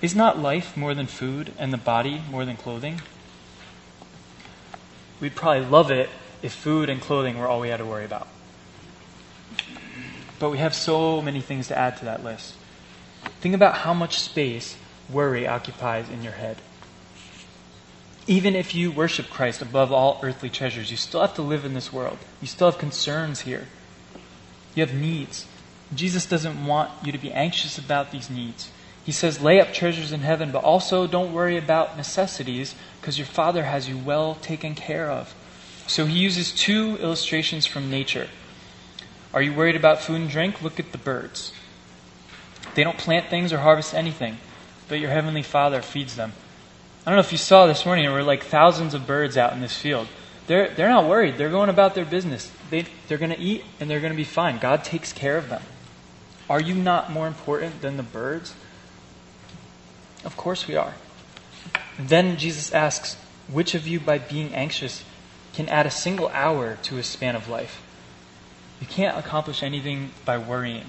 Is 0.00 0.14
not 0.14 0.38
life 0.38 0.76
more 0.76 0.94
than 0.94 1.06
food, 1.06 1.52
and 1.58 1.72
the 1.72 1.78
body 1.78 2.22
more 2.30 2.44
than 2.44 2.56
clothing? 2.56 3.00
We'd 5.20 5.34
probably 5.34 5.66
love 5.66 5.90
it 5.90 6.08
if 6.40 6.52
food 6.52 6.88
and 6.88 7.00
clothing 7.00 7.36
were 7.36 7.48
all 7.48 7.60
we 7.60 7.68
had 7.68 7.78
to 7.78 7.84
worry 7.84 8.04
about. 8.04 8.28
But 10.38 10.50
we 10.50 10.58
have 10.58 10.74
so 10.74 11.20
many 11.20 11.40
things 11.40 11.66
to 11.68 11.76
add 11.76 11.96
to 11.96 12.04
that 12.04 12.22
list. 12.22 12.54
Think 13.40 13.56
about 13.56 13.78
how 13.78 13.92
much 13.92 14.20
space 14.20 14.76
worry 15.10 15.48
occupies 15.48 16.08
in 16.08 16.22
your 16.22 16.34
head. 16.34 16.58
Even 18.28 18.54
if 18.54 18.74
you 18.74 18.92
worship 18.92 19.28
Christ 19.30 19.62
above 19.62 19.90
all 19.90 20.20
earthly 20.22 20.48
treasures, 20.48 20.90
you 20.90 20.96
still 20.96 21.22
have 21.22 21.34
to 21.34 21.42
live 21.42 21.64
in 21.64 21.74
this 21.74 21.92
world. 21.92 22.18
You 22.40 22.46
still 22.46 22.70
have 22.70 22.78
concerns 22.78 23.40
here. 23.40 23.66
You 24.76 24.86
have 24.86 24.94
needs. 24.94 25.46
Jesus 25.92 26.26
doesn't 26.26 26.64
want 26.64 26.90
you 27.04 27.10
to 27.10 27.18
be 27.18 27.32
anxious 27.32 27.78
about 27.78 28.12
these 28.12 28.28
needs. 28.30 28.70
He 29.04 29.10
says, 29.10 29.40
lay 29.40 29.60
up 29.60 29.72
treasures 29.72 30.12
in 30.12 30.20
heaven, 30.20 30.52
but 30.52 30.62
also 30.62 31.06
don't 31.06 31.32
worry 31.32 31.56
about 31.56 31.96
necessities 31.96 32.74
because 33.00 33.18
your 33.18 33.26
Father 33.26 33.64
has 33.64 33.88
you 33.88 33.98
well 33.98 34.36
taken 34.36 34.76
care 34.76 35.10
of. 35.10 35.34
So 35.86 36.04
he 36.04 36.18
uses 36.18 36.52
two 36.52 36.98
illustrations 36.98 37.64
from 37.64 37.90
nature. 37.90 38.28
Are 39.32 39.40
you 39.40 39.54
worried 39.54 39.76
about 39.76 40.02
food 40.02 40.20
and 40.20 40.30
drink? 40.30 40.62
Look 40.62 40.78
at 40.78 40.92
the 40.92 40.98
birds. 40.98 41.52
They 42.74 42.84
don't 42.84 42.98
plant 42.98 43.30
things 43.30 43.52
or 43.52 43.58
harvest 43.58 43.94
anything 43.94 44.36
but 44.88 45.00
your 45.00 45.10
Heavenly 45.10 45.42
Father 45.42 45.82
feeds 45.82 46.16
them. 46.16 46.32
I 47.08 47.10
don't 47.10 47.16
know 47.16 47.20
if 47.20 47.32
you 47.32 47.38
saw 47.38 47.66
this 47.66 47.86
morning, 47.86 48.04
there 48.04 48.12
were 48.12 48.22
like 48.22 48.44
thousands 48.44 48.92
of 48.92 49.06
birds 49.06 49.38
out 49.38 49.54
in 49.54 49.62
this 49.62 49.74
field. 49.74 50.08
They're, 50.46 50.68
they're 50.68 50.90
not 50.90 51.08
worried. 51.08 51.38
They're 51.38 51.48
going 51.48 51.70
about 51.70 51.94
their 51.94 52.04
business. 52.04 52.52
They, 52.68 52.84
they're 53.06 53.16
going 53.16 53.30
to 53.30 53.40
eat 53.40 53.64
and 53.80 53.88
they're 53.88 54.00
going 54.00 54.12
to 54.12 54.16
be 54.16 54.24
fine. 54.24 54.58
God 54.58 54.84
takes 54.84 55.10
care 55.10 55.38
of 55.38 55.48
them. 55.48 55.62
Are 56.50 56.60
you 56.60 56.74
not 56.74 57.10
more 57.10 57.26
important 57.26 57.80
than 57.80 57.96
the 57.96 58.02
birds? 58.02 58.54
Of 60.22 60.36
course 60.36 60.68
we 60.68 60.76
are. 60.76 60.92
then 61.98 62.36
Jesus 62.36 62.74
asks, 62.74 63.14
Which 63.50 63.74
of 63.74 63.88
you, 63.88 64.00
by 64.00 64.18
being 64.18 64.54
anxious, 64.54 65.02
can 65.54 65.66
add 65.70 65.86
a 65.86 65.90
single 65.90 66.28
hour 66.28 66.76
to 66.82 66.96
his 66.96 67.06
span 67.06 67.36
of 67.36 67.48
life? 67.48 67.80
You 68.82 68.86
can't 68.86 69.16
accomplish 69.16 69.62
anything 69.62 70.10
by 70.26 70.36
worrying. 70.36 70.84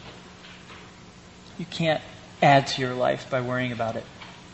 You 1.57 1.65
can't 1.67 2.01
add 2.41 2.67
to 2.67 2.81
your 2.81 2.93
life 2.93 3.29
by 3.29 3.39
worrying 3.39 3.71
about 3.71 3.95
it. 3.95 4.03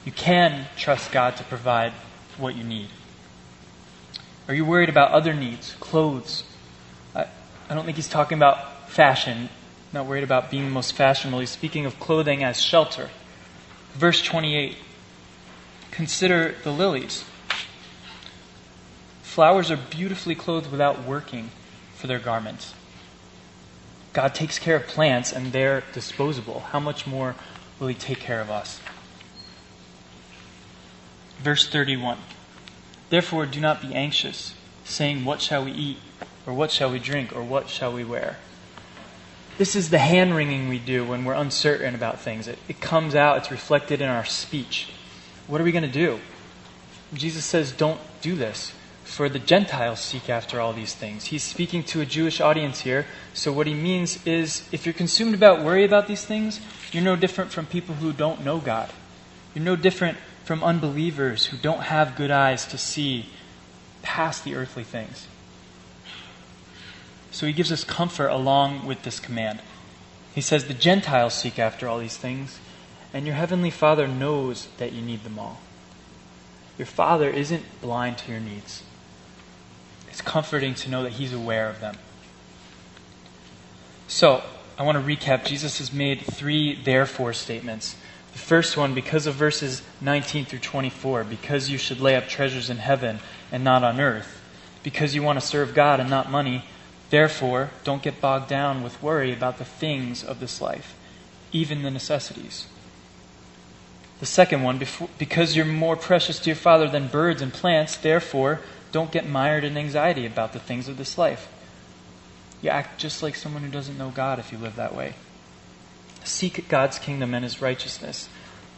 You 0.05 0.11
can 0.11 0.67
trust 0.77 1.11
God 1.11 1.35
to 1.37 1.43
provide 1.43 1.91
what 2.37 2.55
you 2.55 2.63
need. 2.63 2.89
Are 4.47 4.53
you 4.53 4.63
worried 4.63 4.89
about 4.89 5.11
other 5.11 5.33
needs? 5.33 5.73
Clothes. 5.79 6.43
I, 7.15 7.25
I 7.69 7.73
don't 7.73 7.85
think 7.85 7.97
he's 7.97 8.07
talking 8.07 8.37
about 8.37 8.89
fashion, 8.89 9.49
not 9.91 10.05
worried 10.05 10.23
about 10.23 10.51
being 10.51 10.65
the 10.65 10.71
most 10.71 10.93
fashionable. 10.93 11.39
He's 11.39 11.49
speaking 11.49 11.87
of 11.87 11.99
clothing 11.99 12.43
as 12.43 12.61
shelter. 12.61 13.09
Verse 13.93 14.21
28 14.21 14.77
Consider 15.89 16.55
the 16.63 16.71
lilies. 16.71 17.23
Flowers 19.23 19.71
are 19.71 19.77
beautifully 19.77 20.35
clothed 20.35 20.69
without 20.69 21.03
working 21.03 21.49
for 21.95 22.07
their 22.07 22.19
garments. 22.19 22.73
God 24.13 24.35
takes 24.35 24.59
care 24.59 24.75
of 24.75 24.87
plants 24.87 25.33
and 25.33 25.51
they're 25.51 25.83
disposable. 25.93 26.59
How 26.71 26.79
much 26.79 27.07
more 27.07 27.35
will 27.79 27.87
He 27.87 27.95
take 27.95 28.19
care 28.19 28.39
of 28.39 28.51
us. 28.51 28.79
Verse 31.39 31.67
31 31.67 32.17
Therefore, 33.09 33.45
do 33.45 33.59
not 33.59 33.81
be 33.81 33.93
anxious, 33.93 34.53
saying, 34.83 35.25
What 35.25 35.41
shall 35.41 35.63
we 35.63 35.71
eat? 35.71 35.97
Or 36.47 36.53
what 36.53 36.71
shall 36.71 36.91
we 36.91 36.99
drink? 36.99 37.35
Or 37.35 37.43
what 37.43 37.69
shall 37.69 37.93
we 37.93 38.03
wear? 38.03 38.37
This 39.57 39.75
is 39.75 39.89
the 39.89 39.99
hand 39.99 40.35
wringing 40.35 40.67
we 40.67 40.79
do 40.79 41.05
when 41.05 41.23
we're 41.23 41.33
uncertain 41.33 41.95
about 41.95 42.19
things. 42.19 42.47
It, 42.47 42.59
it 42.67 42.81
comes 42.81 43.15
out, 43.15 43.37
it's 43.37 43.51
reflected 43.51 44.01
in 44.01 44.09
our 44.09 44.25
speech. 44.25 44.89
What 45.47 45.61
are 45.61 45.63
we 45.63 45.71
going 45.71 45.83
to 45.83 45.89
do? 45.89 46.19
Jesus 47.13 47.45
says, 47.45 47.71
Don't 47.71 48.01
do 48.21 48.35
this 48.35 48.73
for 49.05 49.29
the 49.29 49.39
Gentiles 49.39 49.99
seek 49.99 50.29
after 50.29 50.59
all 50.59 50.73
these 50.73 50.95
things. 50.95 51.25
He's 51.25 51.43
speaking 51.43 51.83
to 51.83 52.01
a 52.01 52.05
Jewish 52.05 52.41
audience 52.41 52.81
here. 52.81 53.05
So, 53.33 53.53
what 53.53 53.67
he 53.67 53.73
means 53.73 54.25
is 54.25 54.67
if 54.71 54.85
you're 54.85 54.93
consumed 54.93 55.35
about 55.35 55.63
worry 55.63 55.85
about 55.85 56.07
these 56.07 56.25
things, 56.25 56.59
you're 56.91 57.03
no 57.03 57.15
different 57.15 57.51
from 57.51 57.67
people 57.67 57.95
who 57.95 58.11
don't 58.11 58.43
know 58.43 58.57
God. 58.57 58.89
You're 59.53 59.63
no 59.63 59.75
different 59.75 60.17
from 60.45 60.63
unbelievers 60.63 61.47
who 61.47 61.57
don't 61.57 61.81
have 61.81 62.15
good 62.15 62.29
eyes 62.29 62.67
to 62.67 62.77
see 62.77 63.25
past 64.03 64.43
the 64.43 64.55
earthly 64.55 64.83
things. 64.83 65.27
So, 67.31 67.47
he 67.47 67.51
gives 67.51 67.71
us 67.71 67.83
comfort 67.83 68.27
along 68.27 68.85
with 68.85 69.01
this 69.01 69.19
command. 69.19 69.59
He 70.33 70.41
says, 70.41 70.65
The 70.65 70.73
Gentiles 70.73 71.33
seek 71.33 71.59
after 71.59 71.87
all 71.87 71.97
these 71.97 72.15
things, 72.15 72.59
and 73.13 73.25
your 73.25 73.35
heavenly 73.35 73.71
Father 73.71 74.07
knows 74.07 74.67
that 74.77 74.93
you 74.93 75.01
need 75.01 75.23
them 75.23 75.39
all. 75.39 75.59
Your 76.77 76.85
Father 76.85 77.29
isn't 77.29 77.81
blind 77.81 78.19
to 78.19 78.31
your 78.31 78.39
needs. 78.39 78.83
It's 80.07 80.21
comforting 80.21 80.75
to 80.75 80.89
know 80.89 81.03
that 81.03 81.13
He's 81.13 81.33
aware 81.33 81.67
of 81.67 81.81
them. 81.81 81.97
So, 84.07 84.43
I 84.77 84.83
want 84.83 85.03
to 85.03 85.03
recap. 85.03 85.45
Jesus 85.45 85.79
has 85.79 85.91
made 85.91 86.21
three 86.21 86.75
therefore 86.75 87.33
statements 87.33 87.95
The 88.35 88.41
first 88.41 88.75
one, 88.75 88.93
because 88.93 89.27
of 89.27 89.35
verses 89.35 89.81
19 90.01 90.43
through 90.43 90.59
24, 90.59 91.23
because 91.23 91.69
you 91.69 91.77
should 91.77 92.01
lay 92.01 92.17
up 92.17 92.27
treasures 92.27 92.69
in 92.69 92.79
heaven 92.79 93.19
and 93.49 93.63
not 93.63 93.81
on 93.81 94.01
earth, 94.01 94.41
because 94.83 95.15
you 95.15 95.23
want 95.23 95.39
to 95.39 95.47
serve 95.47 95.73
God 95.73 96.01
and 96.01 96.09
not 96.09 96.29
money. 96.29 96.65
Therefore, 97.11 97.69
don't 97.85 98.03
get 98.03 98.19
bogged 98.19 98.49
down 98.49 98.83
with 98.83 99.01
worry 99.01 99.31
about 99.31 99.57
the 99.57 99.63
things 99.63 100.21
of 100.21 100.41
this 100.41 100.59
life, 100.59 100.95
even 101.53 101.81
the 101.81 101.89
necessities. 101.89 102.67
The 104.19 104.25
second 104.25 104.63
one, 104.63 104.81
because 105.17 105.55
you're 105.55 105.63
more 105.63 105.95
precious 105.95 106.37
to 106.39 106.49
your 106.49 106.57
Father 106.57 106.89
than 106.89 107.07
birds 107.07 107.41
and 107.41 107.53
plants, 107.53 107.95
therefore, 107.95 108.59
don't 108.91 109.13
get 109.13 109.25
mired 109.25 109.63
in 109.63 109.77
anxiety 109.77 110.25
about 110.25 110.51
the 110.51 110.59
things 110.59 110.89
of 110.89 110.97
this 110.97 111.17
life. 111.17 111.47
You 112.61 112.69
act 112.69 112.99
just 112.99 113.23
like 113.23 113.37
someone 113.37 113.63
who 113.63 113.71
doesn't 113.71 113.97
know 113.97 114.09
God 114.09 114.39
if 114.39 114.51
you 114.51 114.57
live 114.57 114.75
that 114.75 114.93
way. 114.93 115.13
Seek 116.25 116.67
God's 116.67 116.99
kingdom 116.99 117.33
and 117.33 117.43
his 117.43 117.61
righteousness. 117.61 118.29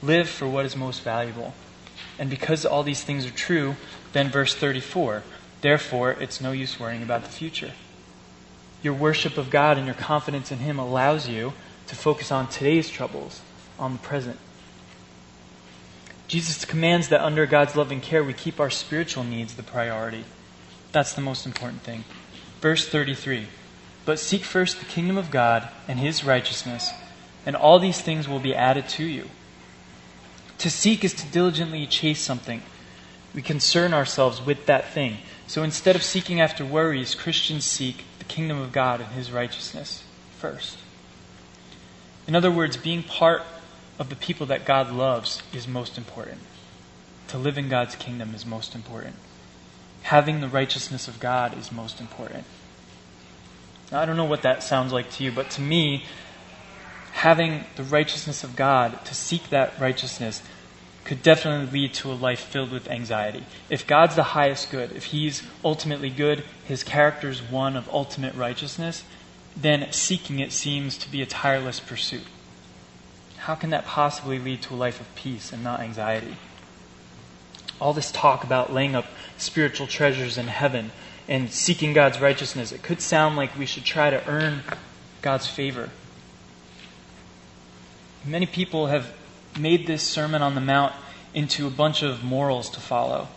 Live 0.01 0.29
for 0.29 0.47
what 0.47 0.65
is 0.65 0.75
most 0.75 1.01
valuable. 1.01 1.53
And 2.19 2.29
because 2.29 2.65
all 2.65 2.83
these 2.83 3.03
things 3.03 3.25
are 3.25 3.31
true, 3.31 3.75
then 4.13 4.29
verse 4.29 4.53
34 4.53 5.23
therefore, 5.61 6.11
it's 6.11 6.39
no 6.39 6.51
use 6.51 6.79
worrying 6.79 7.01
about 7.01 7.23
the 7.23 7.29
future. 7.29 7.71
Your 8.83 8.93
worship 8.93 9.37
of 9.37 9.49
God 9.49 9.77
and 9.77 9.87
your 9.87 9.95
confidence 9.95 10.51
in 10.51 10.59
Him 10.59 10.77
allows 10.77 11.27
you 11.27 11.53
to 11.87 11.95
focus 11.95 12.31
on 12.31 12.47
today's 12.47 12.89
troubles, 12.89 13.41
on 13.79 13.93
the 13.93 13.99
present. 13.99 14.37
Jesus 16.27 16.63
commands 16.65 17.07
that 17.09 17.21
under 17.21 17.45
God's 17.45 17.75
loving 17.75 18.01
care, 18.01 18.23
we 18.23 18.33
keep 18.33 18.59
our 18.59 18.69
spiritual 18.69 19.23
needs 19.23 19.55
the 19.55 19.63
priority. 19.63 20.25
That's 20.91 21.13
the 21.13 21.21
most 21.21 21.45
important 21.45 21.81
thing. 21.81 22.03
Verse 22.61 22.87
33 22.87 23.47
But 24.05 24.19
seek 24.19 24.43
first 24.43 24.79
the 24.79 24.85
kingdom 24.85 25.17
of 25.17 25.31
God 25.31 25.69
and 25.87 25.99
His 25.99 26.23
righteousness 26.23 26.91
and 27.47 27.55
all 27.55 27.79
these 27.79 28.01
things 28.01 28.27
will 28.27 28.41
be 28.41 28.53
added 28.53 28.89
to 28.89 29.05
you. 29.05 29.29
To 30.57 30.69
seek 30.69 31.05
is 31.05 31.13
to 31.13 31.25
diligently 31.27 31.87
chase 31.87 32.19
something. 32.19 32.61
We 33.33 33.41
concern 33.41 33.93
ourselves 33.93 34.45
with 34.45 34.65
that 34.65 34.89
thing. 34.89 35.19
So 35.47 35.63
instead 35.63 35.95
of 35.95 36.03
seeking 36.03 36.41
after 36.41 36.65
worries, 36.65 37.15
Christians 37.15 37.63
seek 37.63 38.03
the 38.19 38.25
kingdom 38.25 38.59
of 38.59 38.73
God 38.73 38.99
and 38.99 39.11
his 39.13 39.31
righteousness 39.31 40.03
first. 40.37 40.79
In 42.27 42.35
other 42.35 42.51
words, 42.51 42.75
being 42.75 43.01
part 43.01 43.43
of 43.97 44.09
the 44.09 44.17
people 44.17 44.45
that 44.47 44.65
God 44.65 44.91
loves 44.91 45.41
is 45.53 45.69
most 45.69 45.97
important. 45.97 46.41
To 47.29 47.37
live 47.37 47.57
in 47.57 47.69
God's 47.69 47.95
kingdom 47.95 48.35
is 48.35 48.45
most 48.45 48.75
important. 48.75 49.15
Having 50.01 50.41
the 50.41 50.49
righteousness 50.49 51.07
of 51.07 51.21
God 51.21 51.57
is 51.57 51.71
most 51.71 52.01
important. 52.01 52.43
Now, 53.89 54.01
I 54.01 54.05
don't 54.05 54.17
know 54.17 54.25
what 54.25 54.41
that 54.41 54.63
sounds 54.63 54.91
like 54.91 55.09
to 55.11 55.23
you, 55.23 55.31
but 55.31 55.49
to 55.51 55.61
me, 55.61 56.03
having 57.17 57.63
the 57.77 57.83
righteousness 57.83 58.43
of 58.43 58.55
God, 58.55 59.03
to 59.03 59.15
seek 59.15 59.49
that 59.49 59.73
righteousness, 59.79 60.43
could 61.03 61.23
definitely 61.23 61.81
lead 61.81 61.91
to 61.91 62.11
a 62.11 62.13
life 62.13 62.41
filled 62.41 62.71
with 62.71 62.87
anxiety. 62.91 63.43
If 63.71 63.87
God's 63.87 64.15
the 64.15 64.21
highest 64.21 64.69
good, 64.69 64.91
if 64.91 65.05
He's 65.05 65.41
ultimately 65.65 66.11
good, 66.11 66.43
His 66.65 66.83
character 66.83 67.27
is 67.27 67.41
one 67.41 67.75
of 67.75 67.89
ultimate 67.89 68.35
righteousness, 68.35 69.03
then 69.55 69.91
seeking 69.91 70.37
it 70.37 70.51
seems 70.51 70.95
to 70.99 71.09
be 71.09 71.23
a 71.23 71.25
tireless 71.25 71.79
pursuit. 71.79 72.25
How 73.37 73.55
can 73.55 73.71
that 73.71 73.85
possibly 73.85 74.37
lead 74.37 74.61
to 74.63 74.75
a 74.75 74.77
life 74.77 75.01
of 75.01 75.15
peace 75.15 75.51
and 75.51 75.63
not 75.63 75.79
anxiety? 75.79 76.35
All 77.81 77.93
this 77.93 78.11
talk 78.11 78.43
about 78.43 78.71
laying 78.71 78.93
up 78.93 79.07
spiritual 79.37 79.87
treasures 79.87 80.37
in 80.37 80.47
heaven 80.47 80.91
and 81.27 81.51
seeking 81.51 81.93
God's 81.93 82.21
righteousness, 82.21 82.71
it 82.71 82.83
could 82.83 83.01
sound 83.01 83.35
like 83.35 83.57
we 83.57 83.65
should 83.65 83.85
try 83.85 84.11
to 84.11 84.23
earn 84.27 84.61
God's 85.23 85.47
favor 85.47 85.89
Many 88.27 88.45
people 88.45 88.87
have 88.87 89.13
made 89.57 89.87
this 89.87 90.03
Sermon 90.03 90.41
on 90.41 90.53
the 90.53 90.59
Mount 90.59 90.93
into 91.33 91.65
a 91.65 91.69
bunch 91.69 92.03
of 92.03 92.25
morals 92.25 92.69
to 92.71 92.81
follow. 92.81 93.29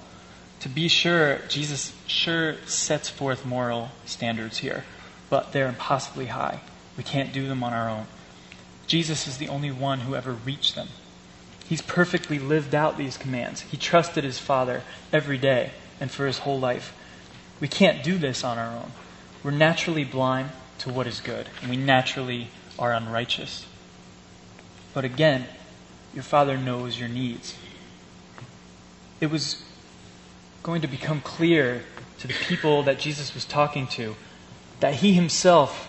To 0.61 0.69
be 0.69 0.89
sure, 0.89 1.39
Jesus 1.49 1.95
sure 2.09 2.57
sets 2.67 3.09
forth 3.09 3.47
moral 3.47 3.91
standards 4.05 4.59
here, 4.59 4.85
but 5.29 5.53
they're 5.53 5.69
impossibly 5.69 6.27
high. 6.27 6.61
We 6.97 7.05
can't 7.05 7.33
do 7.33 7.47
them 7.47 7.63
on 7.63 7.73
our 7.73 7.89
own. 7.89 8.07
Jesus 8.89 9.29
is 9.29 9.39
the 9.39 9.49
only 9.49 9.71
one 9.71 10.01
who 10.01 10.17
ever 10.17 10.33
reached 10.33 10.75
them. 10.75 10.89
He's 11.69 11.83
perfectly 11.83 12.41
lived 12.41 12.75
out 12.75 12.99
these 12.99 13.17
commands. 13.17 13.61
He 13.61 13.77
trusted 13.77 14.25
his 14.25 14.41
Father 14.41 14.83
every 15.13 15.39
day 15.39 15.71
and 16.01 16.11
for 16.11 16.27
his 16.27 16.39
whole 16.39 16.59
life. 16.59 16.93
We 17.61 17.69
can't 17.69 18.03
do 18.03 18.19
this 18.19 18.43
on 18.43 18.59
our 18.59 18.77
own. 18.77 18.91
We're 19.45 19.53
naturally 19.53 20.03
blind 20.03 20.51
to 20.79 20.91
what 20.91 21.07
is 21.07 21.21
good, 21.21 21.49
and 21.61 21.71
we 21.71 21.77
naturally 21.77 22.49
are 22.77 22.93
unrighteous. 22.93 23.67
But 24.93 25.05
again, 25.05 25.47
your 26.15 26.23
Father 26.23 26.57
knows 26.57 26.99
your 26.99 27.09
needs. 27.09 27.55
It 29.21 29.31
was 29.31 29.63
going 30.63 30.83
to 30.83 30.89
become 30.89 31.21
clear 31.21 31.85
to 32.19 32.27
the 32.27 32.35
people 32.35 32.83
that 32.83 32.99
Jesus 32.99 33.35
was 33.35 33.45
talking 33.45 33.87
to 33.89 34.17
that 34.81 34.95
He 34.95 35.13
Himself 35.13 35.89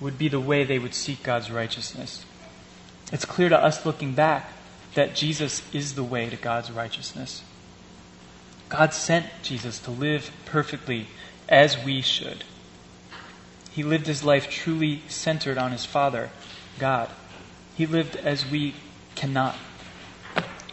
would 0.00 0.18
be 0.18 0.28
the 0.28 0.40
way 0.40 0.64
they 0.64 0.78
would 0.78 0.94
seek 0.94 1.22
God's 1.22 1.50
righteousness. 1.50 2.24
It's 3.12 3.24
clear 3.24 3.48
to 3.48 3.58
us 3.58 3.86
looking 3.86 4.12
back 4.12 4.50
that 4.94 5.14
Jesus 5.14 5.62
is 5.72 5.94
the 5.94 6.04
way 6.04 6.28
to 6.28 6.36
God's 6.36 6.70
righteousness. 6.70 7.42
God 8.68 8.92
sent 8.92 9.26
Jesus 9.42 9.78
to 9.80 9.90
live 9.90 10.30
perfectly 10.44 11.06
as 11.48 11.82
we 11.82 12.00
should. 12.00 12.44
He 13.70 13.82
lived 13.82 14.06
his 14.06 14.24
life 14.24 14.50
truly 14.50 15.02
centered 15.08 15.58
on 15.58 15.70
his 15.70 15.84
Father, 15.84 16.30
God. 16.78 17.10
He 17.76 17.86
lived 17.86 18.16
as 18.16 18.48
we 18.48 18.74
cannot. 19.14 19.56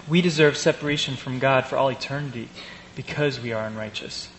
We 0.08 0.22
deserve 0.22 0.58
separation 0.58 1.16
from 1.16 1.40
God 1.40 1.66
for 1.66 1.78
all 1.78 1.90
eternity 1.90 2.50
because 2.96 3.40
we 3.40 3.52
are 3.52 3.66
unrighteous. 3.66 4.30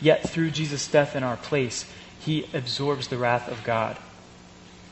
Yet 0.00 0.28
through 0.28 0.50
Jesus' 0.50 0.86
death 0.86 1.14
in 1.14 1.22
our 1.22 1.36
place, 1.36 1.90
he 2.18 2.46
absorbs 2.54 3.08
the 3.08 3.18
wrath 3.18 3.48
of 3.48 3.64
God. 3.64 3.98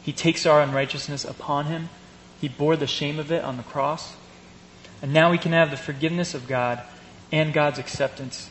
He 0.03 0.13
takes 0.13 0.47
our 0.47 0.61
unrighteousness 0.61 1.25
upon 1.25 1.67
him. 1.67 1.89
He 2.41 2.49
bore 2.49 2.77
the 2.77 2.87
shame 2.87 3.19
of 3.19 3.33
it 3.33 3.45
on 3.45 3.57
the 3.57 3.63
cross. 3.63 4.17
And 5.03 5.13
now 5.13 5.31
we 5.31 5.39
can 5.39 5.53
have 5.53 5.71
the 5.71 5.77
forgiveness 5.77 6.35
of 6.35 6.49
God 6.49 6.83
and 7.31 7.53
God's 7.53 7.79
acceptance. 7.79 8.51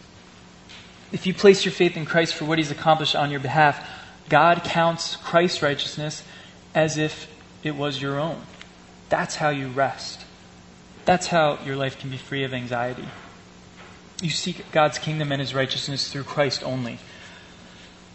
If 1.11 1.25
you 1.25 1.33
place 1.33 1.65
your 1.65 1.71
faith 1.71 1.95
in 1.95 2.05
Christ 2.05 2.35
for 2.35 2.45
what 2.45 2.57
he's 2.57 2.71
accomplished 2.71 3.15
on 3.15 3.31
your 3.31 3.39
behalf, 3.39 3.87
God 4.29 4.63
counts 4.63 5.15
Christ's 5.15 5.61
righteousness 5.61 6.23
as 6.75 6.97
if 6.97 7.27
it 7.63 7.75
was 7.75 8.01
your 8.01 8.19
own. 8.19 8.41
That's 9.09 9.35
how 9.35 9.49
you 9.49 9.67
rest. 9.67 10.21
That's 11.05 11.27
how 11.27 11.59
your 11.65 11.75
life 11.75 11.99
can 11.99 12.09
be 12.09 12.17
free 12.17 12.43
of 12.43 12.53
anxiety. 12.53 13.07
You 14.21 14.29
seek 14.29 14.71
God's 14.71 14.99
kingdom 14.99 15.31
and 15.31 15.39
his 15.39 15.53
righteousness 15.53 16.11
through 16.11 16.23
Christ 16.23 16.63
only. 16.63 16.99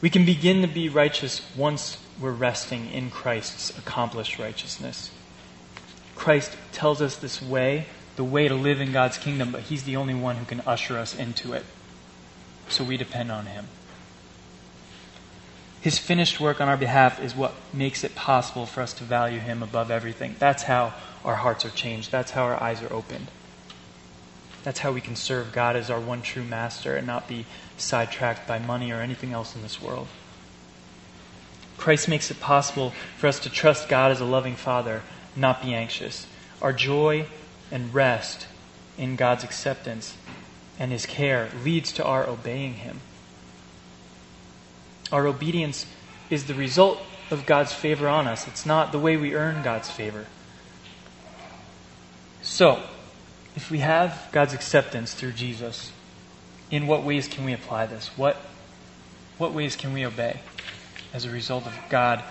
We 0.00 0.10
can 0.10 0.24
begin 0.24 0.62
to 0.62 0.68
be 0.68 0.88
righteous 0.88 1.40
once 1.56 1.96
we're 2.20 2.32
resting 2.32 2.90
in 2.90 3.10
Christ's 3.10 3.76
accomplished 3.78 4.38
righteousness. 4.38 5.10
Christ 6.16 6.56
tells 6.72 7.00
us 7.00 7.16
this 7.16 7.40
way, 7.40 7.86
the 8.16 8.24
way 8.24 8.48
to 8.48 8.54
live 8.54 8.80
in 8.80 8.92
God's 8.92 9.16
kingdom, 9.16 9.52
but 9.52 9.62
he's 9.62 9.84
the 9.84 9.96
only 9.96 10.14
one 10.14 10.36
who 10.36 10.44
can 10.44 10.60
usher 10.66 10.98
us 10.98 11.16
into 11.16 11.52
it. 11.52 11.64
So 12.68 12.84
we 12.84 12.96
depend 12.96 13.30
on 13.30 13.46
him. 13.46 13.66
His 15.82 15.98
finished 15.98 16.38
work 16.38 16.60
on 16.60 16.68
our 16.68 16.76
behalf 16.76 17.20
is 17.20 17.34
what 17.34 17.54
makes 17.72 18.04
it 18.04 18.14
possible 18.14 18.66
for 18.66 18.82
us 18.82 18.92
to 18.94 19.04
value 19.04 19.40
Him 19.40 19.64
above 19.64 19.90
everything. 19.90 20.36
That's 20.38 20.62
how 20.62 20.94
our 21.24 21.34
hearts 21.34 21.64
are 21.64 21.70
changed. 21.70 22.12
That's 22.12 22.30
how 22.30 22.44
our 22.44 22.62
eyes 22.62 22.80
are 22.82 22.92
opened. 22.92 23.26
That's 24.62 24.78
how 24.78 24.92
we 24.92 25.00
can 25.00 25.16
serve 25.16 25.52
God 25.52 25.74
as 25.74 25.90
our 25.90 25.98
one 25.98 26.22
true 26.22 26.44
master 26.44 26.94
and 26.94 27.04
not 27.04 27.26
be 27.26 27.46
sidetracked 27.76 28.46
by 28.46 28.60
money 28.60 28.92
or 28.92 29.00
anything 29.00 29.32
else 29.32 29.56
in 29.56 29.62
this 29.62 29.82
world. 29.82 30.06
Christ 31.78 32.08
makes 32.08 32.30
it 32.30 32.38
possible 32.38 32.92
for 33.16 33.26
us 33.26 33.40
to 33.40 33.50
trust 33.50 33.88
God 33.88 34.12
as 34.12 34.20
a 34.20 34.24
loving 34.24 34.54
Father, 34.54 35.02
not 35.34 35.62
be 35.62 35.74
anxious. 35.74 36.28
Our 36.60 36.72
joy 36.72 37.26
and 37.72 37.92
rest 37.92 38.46
in 38.96 39.16
God's 39.16 39.42
acceptance 39.42 40.16
and 40.78 40.92
His 40.92 41.06
care 41.06 41.48
leads 41.64 41.90
to 41.94 42.04
our 42.04 42.24
obeying 42.24 42.74
Him. 42.74 43.00
Our 45.12 45.26
obedience 45.26 45.86
is 46.30 46.46
the 46.46 46.54
result 46.54 47.00
of 47.30 47.46
God's 47.46 47.72
favor 47.72 48.08
on 48.08 48.26
us. 48.26 48.48
It's 48.48 48.66
not 48.66 48.90
the 48.90 48.98
way 48.98 49.16
we 49.16 49.34
earn 49.34 49.62
God's 49.62 49.90
favor. 49.90 50.26
So, 52.40 52.82
if 53.54 53.70
we 53.70 53.78
have 53.78 54.28
God's 54.32 54.54
acceptance 54.54 55.14
through 55.14 55.32
Jesus, 55.32 55.92
in 56.70 56.86
what 56.86 57.04
ways 57.04 57.28
can 57.28 57.44
we 57.44 57.52
apply 57.52 57.86
this? 57.86 58.10
What, 58.16 58.36
what 59.36 59.52
ways 59.52 59.76
can 59.76 59.92
we 59.92 60.06
obey 60.06 60.40
as 61.12 61.26
a 61.26 61.30
result 61.30 61.66
of 61.66 61.74
God 61.90 62.24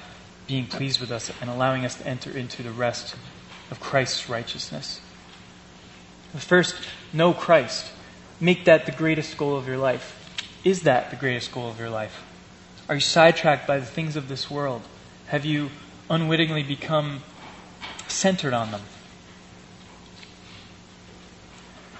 being 0.47 0.65
pleased 0.65 0.99
with 0.99 1.11
us 1.11 1.31
and 1.39 1.49
allowing 1.49 1.85
us 1.85 1.95
to 1.95 2.07
enter 2.07 2.31
into 2.31 2.63
the 2.63 2.71
rest 2.71 3.15
of 3.69 3.79
Christ's 3.79 4.27
righteousness? 4.27 4.99
First, 6.35 6.75
know 7.13 7.33
Christ. 7.33 7.91
Make 8.39 8.65
that 8.65 8.87
the 8.87 8.91
greatest 8.91 9.37
goal 9.37 9.55
of 9.55 9.67
your 9.67 9.77
life. 9.77 10.17
Is 10.63 10.83
that 10.83 11.11
the 11.11 11.15
greatest 11.15 11.51
goal 11.51 11.69
of 11.69 11.79
your 11.79 11.89
life? 11.89 12.23
Are 12.91 12.95
you 12.95 12.99
sidetracked 12.99 13.65
by 13.67 13.79
the 13.79 13.85
things 13.85 14.17
of 14.17 14.27
this 14.27 14.51
world? 14.51 14.81
Have 15.27 15.45
you 15.45 15.69
unwittingly 16.09 16.61
become 16.61 17.23
centered 18.09 18.53
on 18.53 18.71
them? 18.71 18.81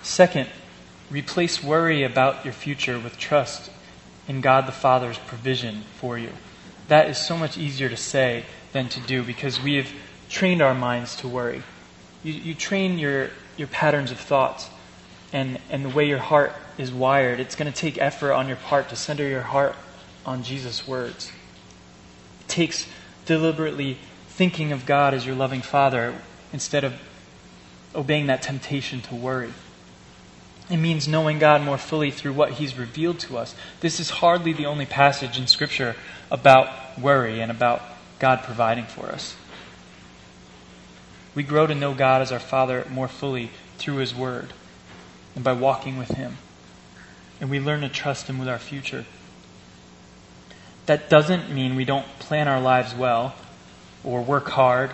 Second, 0.03 0.49
replace 1.09 1.63
worry 1.63 2.03
about 2.03 2.43
your 2.43 2.53
future 2.53 2.99
with 2.99 3.17
trust 3.17 3.71
in 4.27 4.41
God 4.41 4.67
the 4.67 4.73
Father's 4.73 5.17
provision 5.17 5.83
for 5.95 6.17
you. 6.17 6.31
That 6.89 7.07
is 7.07 7.17
so 7.17 7.37
much 7.37 7.57
easier 7.57 7.87
to 7.87 7.95
say 7.95 8.43
than 8.73 8.89
to 8.89 8.99
do 8.99 9.23
because 9.23 9.61
we 9.63 9.75
have 9.75 9.89
trained 10.27 10.61
our 10.61 10.75
minds 10.75 11.15
to 11.15 11.29
worry. 11.29 11.63
You, 12.21 12.33
you 12.33 12.53
train 12.53 12.99
your, 12.99 13.29
your 13.55 13.69
patterns 13.69 14.11
of 14.11 14.19
thoughts 14.19 14.69
and, 15.31 15.57
and 15.69 15.85
the 15.85 15.89
way 15.89 16.09
your 16.09 16.19
heart 16.19 16.51
is 16.77 16.91
wired. 16.91 17.39
It's 17.39 17.55
going 17.55 17.71
to 17.71 17.77
take 17.79 17.97
effort 17.97 18.33
on 18.33 18.49
your 18.49 18.57
part 18.57 18.89
to 18.89 18.97
center 18.97 19.25
your 19.25 19.43
heart 19.43 19.73
on 20.25 20.43
Jesus' 20.43 20.87
words. 20.87 21.31
It 22.41 22.47
takes 22.47 22.87
deliberately 23.25 23.97
thinking 24.27 24.71
of 24.71 24.85
God 24.85 25.13
as 25.13 25.25
your 25.25 25.35
loving 25.35 25.61
Father 25.61 26.15
instead 26.53 26.83
of 26.83 26.93
obeying 27.93 28.27
that 28.27 28.41
temptation 28.41 29.01
to 29.01 29.15
worry. 29.15 29.53
It 30.69 30.77
means 30.77 31.07
knowing 31.07 31.37
God 31.37 31.61
more 31.63 31.77
fully 31.77 32.11
through 32.11 32.33
what 32.33 32.53
He's 32.53 32.77
revealed 32.77 33.19
to 33.19 33.37
us. 33.37 33.55
This 33.81 33.99
is 33.99 34.09
hardly 34.09 34.53
the 34.53 34.65
only 34.65 34.85
passage 34.85 35.37
in 35.37 35.47
Scripture 35.47 35.95
about 36.29 36.97
worry 36.97 37.41
and 37.41 37.51
about 37.51 37.81
God 38.19 38.43
providing 38.43 38.85
for 38.85 39.07
us. 39.07 39.35
We 41.35 41.43
grow 41.43 41.67
to 41.67 41.75
know 41.75 41.93
God 41.93 42.21
as 42.21 42.31
our 42.31 42.39
Father 42.39 42.85
more 42.89 43.07
fully 43.07 43.51
through 43.77 43.97
His 43.97 44.15
Word 44.15 44.53
and 45.35 45.43
by 45.43 45.53
walking 45.53 45.97
with 45.97 46.09
Him. 46.09 46.37
And 47.41 47.49
we 47.49 47.59
learn 47.59 47.81
to 47.81 47.89
trust 47.89 48.27
Him 48.27 48.39
with 48.39 48.47
our 48.47 48.59
future. 48.59 49.05
That 50.85 51.09
doesn't 51.09 51.49
mean 51.49 51.75
we 51.75 51.85
don't 51.85 52.07
plan 52.19 52.47
our 52.47 52.59
lives 52.59 52.93
well, 52.93 53.35
or 54.03 54.21
work 54.21 54.49
hard, 54.49 54.91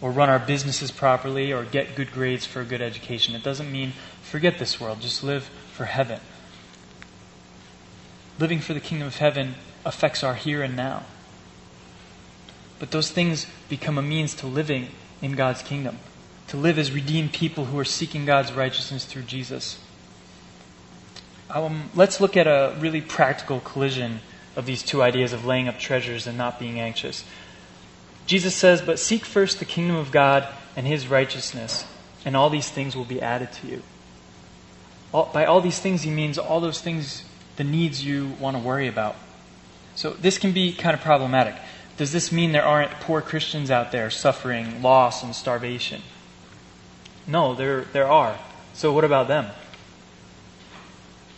or 0.00 0.10
run 0.10 0.28
our 0.28 0.38
businesses 0.38 0.90
properly, 0.90 1.52
or 1.52 1.64
get 1.64 1.94
good 1.94 2.12
grades 2.12 2.46
for 2.46 2.60
a 2.60 2.64
good 2.64 2.82
education. 2.82 3.34
It 3.34 3.42
doesn't 3.42 3.70
mean 3.70 3.92
forget 4.22 4.58
this 4.58 4.80
world, 4.80 5.00
just 5.00 5.22
live 5.22 5.44
for 5.72 5.84
heaven. 5.84 6.20
Living 8.38 8.60
for 8.60 8.74
the 8.74 8.80
kingdom 8.80 9.06
of 9.06 9.16
heaven 9.16 9.54
affects 9.84 10.24
our 10.24 10.34
here 10.34 10.62
and 10.62 10.76
now. 10.76 11.04
But 12.78 12.90
those 12.90 13.10
things 13.10 13.46
become 13.68 13.98
a 13.98 14.02
means 14.02 14.34
to 14.36 14.46
living 14.46 14.88
in 15.20 15.32
God's 15.32 15.62
kingdom, 15.62 15.98
to 16.48 16.56
live 16.56 16.78
as 16.78 16.90
redeemed 16.90 17.32
people 17.32 17.66
who 17.66 17.78
are 17.78 17.84
seeking 17.84 18.24
God's 18.24 18.52
righteousness 18.52 19.04
through 19.04 19.22
Jesus. 19.22 19.78
Um, 21.50 21.90
let's 21.94 22.20
look 22.20 22.36
at 22.36 22.46
a 22.46 22.74
really 22.78 23.00
practical 23.00 23.60
collision 23.60 24.20
of 24.60 24.66
these 24.66 24.82
two 24.82 25.02
ideas 25.02 25.32
of 25.32 25.44
laying 25.44 25.66
up 25.66 25.78
treasures 25.78 26.26
and 26.26 26.38
not 26.38 26.60
being 26.60 26.78
anxious. 26.78 27.24
Jesus 28.26 28.54
says, 28.54 28.80
But 28.80 29.00
seek 29.00 29.24
first 29.24 29.58
the 29.58 29.64
kingdom 29.64 29.96
of 29.96 30.12
God 30.12 30.46
and 30.76 30.86
his 30.86 31.08
righteousness, 31.08 31.84
and 32.24 32.36
all 32.36 32.50
these 32.50 32.68
things 32.70 32.94
will 32.94 33.04
be 33.04 33.20
added 33.20 33.50
to 33.52 33.66
you. 33.66 33.82
All, 35.12 35.30
by 35.32 35.46
all 35.46 35.60
these 35.60 35.80
things, 35.80 36.02
he 36.02 36.10
means 36.10 36.38
all 36.38 36.60
those 36.60 36.80
things, 36.80 37.24
the 37.56 37.64
needs 37.64 38.04
you 38.04 38.28
want 38.38 38.56
to 38.56 38.62
worry 38.62 38.86
about. 38.86 39.16
So 39.96 40.10
this 40.10 40.38
can 40.38 40.52
be 40.52 40.72
kind 40.72 40.94
of 40.94 41.00
problematic. 41.00 41.56
Does 41.96 42.12
this 42.12 42.30
mean 42.30 42.52
there 42.52 42.64
aren't 42.64 42.92
poor 43.00 43.20
Christians 43.20 43.70
out 43.70 43.90
there 43.90 44.10
suffering 44.10 44.82
loss 44.82 45.24
and 45.24 45.34
starvation? 45.34 46.02
No, 47.26 47.54
there, 47.54 47.82
there 47.92 48.08
are. 48.08 48.38
So 48.74 48.92
what 48.92 49.04
about 49.04 49.26
them? 49.26 49.46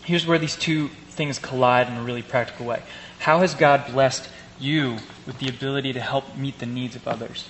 Here's 0.05 0.27
where 0.27 0.39
these 0.39 0.57
two 0.57 0.91
things 1.13 1.39
collide 1.39 1.89
in 1.89 1.95
a 1.95 2.03
really 2.03 2.23
practical 2.23 2.67
way. 2.67 2.83
How 3.19 3.41
has 3.41 3.55
God 3.55 3.93
blessed 3.93 4.29
you 4.59 4.99
with 5.27 5.39
the 5.39 5.49
ability 5.49 5.93
to 5.93 6.01
help 6.01 6.37
meet 6.37 6.59
the 6.59 6.67
needs 6.67 6.97
of 6.97 7.07
others? 7.07 7.49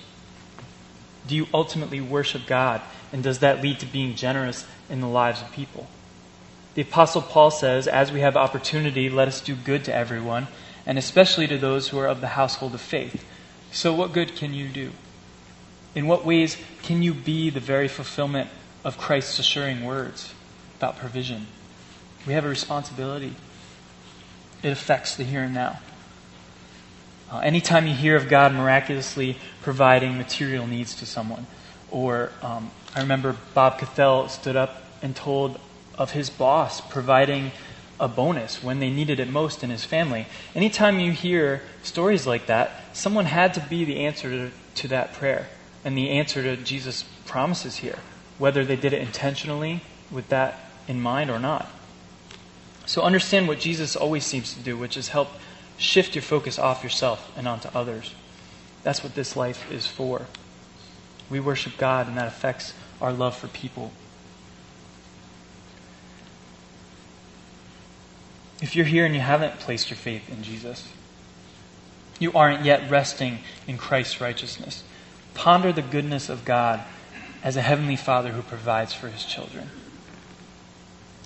Do 1.27 1.35
you 1.35 1.47
ultimately 1.53 2.01
worship 2.01 2.45
God? 2.45 2.81
And 3.11 3.23
does 3.23 3.39
that 3.39 3.61
lead 3.61 3.79
to 3.79 3.85
being 3.85 4.15
generous 4.15 4.65
in 4.89 4.99
the 4.99 5.07
lives 5.07 5.41
of 5.41 5.51
people? 5.51 5.87
The 6.75 6.81
Apostle 6.81 7.21
Paul 7.21 7.51
says, 7.51 7.87
As 7.87 8.11
we 8.11 8.21
have 8.21 8.35
opportunity, 8.35 9.09
let 9.09 9.27
us 9.27 9.39
do 9.39 9.55
good 9.55 9.85
to 9.85 9.93
everyone, 9.93 10.47
and 10.85 10.97
especially 10.97 11.47
to 11.47 11.57
those 11.57 11.89
who 11.89 11.99
are 11.99 12.07
of 12.07 12.19
the 12.19 12.29
household 12.29 12.73
of 12.73 12.81
faith. 12.81 13.23
So, 13.71 13.93
what 13.93 14.11
good 14.11 14.35
can 14.35 14.53
you 14.53 14.67
do? 14.67 14.91
In 15.95 16.07
what 16.07 16.25
ways 16.25 16.57
can 16.81 17.03
you 17.03 17.13
be 17.13 17.51
the 17.51 17.59
very 17.59 17.87
fulfillment 17.87 18.49
of 18.83 18.97
Christ's 18.97 19.37
assuring 19.39 19.83
words 19.83 20.33
about 20.77 20.97
provision? 20.97 21.47
We 22.25 22.33
have 22.33 22.45
a 22.45 22.49
responsibility. 22.49 23.35
It 24.63 24.69
affects 24.69 25.15
the 25.15 25.25
here 25.25 25.43
and 25.43 25.53
now. 25.53 25.79
Uh, 27.29 27.39
anytime 27.39 27.85
you 27.85 27.93
hear 27.93 28.15
of 28.15 28.29
God 28.29 28.53
miraculously 28.53 29.37
providing 29.61 30.17
material 30.17 30.65
needs 30.65 30.95
to 30.95 31.05
someone, 31.05 31.47
or 31.91 32.31
um, 32.41 32.71
I 32.95 33.01
remember 33.01 33.35
Bob 33.53 33.77
Cathell 33.79 34.29
stood 34.29 34.55
up 34.55 34.83
and 35.01 35.13
told 35.15 35.59
of 35.97 36.11
his 36.11 36.29
boss 36.29 36.79
providing 36.79 37.51
a 37.99 38.07
bonus 38.07 38.63
when 38.63 38.79
they 38.79 38.89
needed 38.89 39.19
it 39.19 39.29
most 39.29 39.63
in 39.63 39.69
his 39.69 39.83
family. 39.83 40.27
Anytime 40.55 40.99
you 40.99 41.11
hear 41.11 41.61
stories 41.83 42.25
like 42.25 42.47
that, 42.47 42.71
someone 42.93 43.25
had 43.25 43.53
to 43.55 43.59
be 43.59 43.83
the 43.83 44.05
answer 44.05 44.29
to, 44.29 44.51
to 44.75 44.87
that 44.87 45.13
prayer 45.13 45.47
and 45.83 45.97
the 45.97 46.09
answer 46.09 46.41
to 46.41 46.55
Jesus' 46.55 47.03
promises 47.25 47.77
here, 47.77 47.99
whether 48.37 48.63
they 48.63 48.75
did 48.77 48.93
it 48.93 49.01
intentionally 49.01 49.81
with 50.09 50.29
that 50.29 50.59
in 50.87 51.01
mind 51.01 51.29
or 51.29 51.39
not. 51.39 51.69
So 52.85 53.01
understand 53.01 53.47
what 53.47 53.59
Jesus 53.59 53.95
always 53.95 54.25
seems 54.25 54.53
to 54.53 54.59
do, 54.59 54.77
which 54.77 54.97
is 54.97 55.09
help 55.09 55.29
shift 55.77 56.15
your 56.15 56.21
focus 56.21 56.59
off 56.59 56.83
yourself 56.83 57.31
and 57.37 57.47
onto 57.47 57.69
others. 57.73 58.13
That's 58.83 59.03
what 59.03 59.15
this 59.15 59.35
life 59.35 59.71
is 59.71 59.87
for. 59.87 60.23
We 61.29 61.39
worship 61.39 61.77
God, 61.77 62.07
and 62.07 62.17
that 62.17 62.27
affects 62.27 62.73
our 63.01 63.13
love 63.13 63.35
for 63.35 63.47
people. 63.47 63.91
If 68.61 68.75
you're 68.75 68.85
here 68.85 69.05
and 69.05 69.15
you 69.15 69.21
haven't 69.21 69.59
placed 69.59 69.89
your 69.89 69.97
faith 69.97 70.29
in 70.29 70.43
Jesus, 70.43 70.87
you 72.19 72.31
aren't 72.33 72.63
yet 72.63 72.89
resting 72.89 73.39
in 73.67 73.77
Christ's 73.77 74.21
righteousness. 74.21 74.83
Ponder 75.33 75.73
the 75.73 75.81
goodness 75.81 76.29
of 76.29 76.45
God 76.45 76.81
as 77.43 77.57
a 77.57 77.61
heavenly 77.61 77.95
Father 77.95 78.31
who 78.31 78.41
provides 78.41 78.93
for 78.93 79.07
his 79.09 79.25
children. 79.25 79.69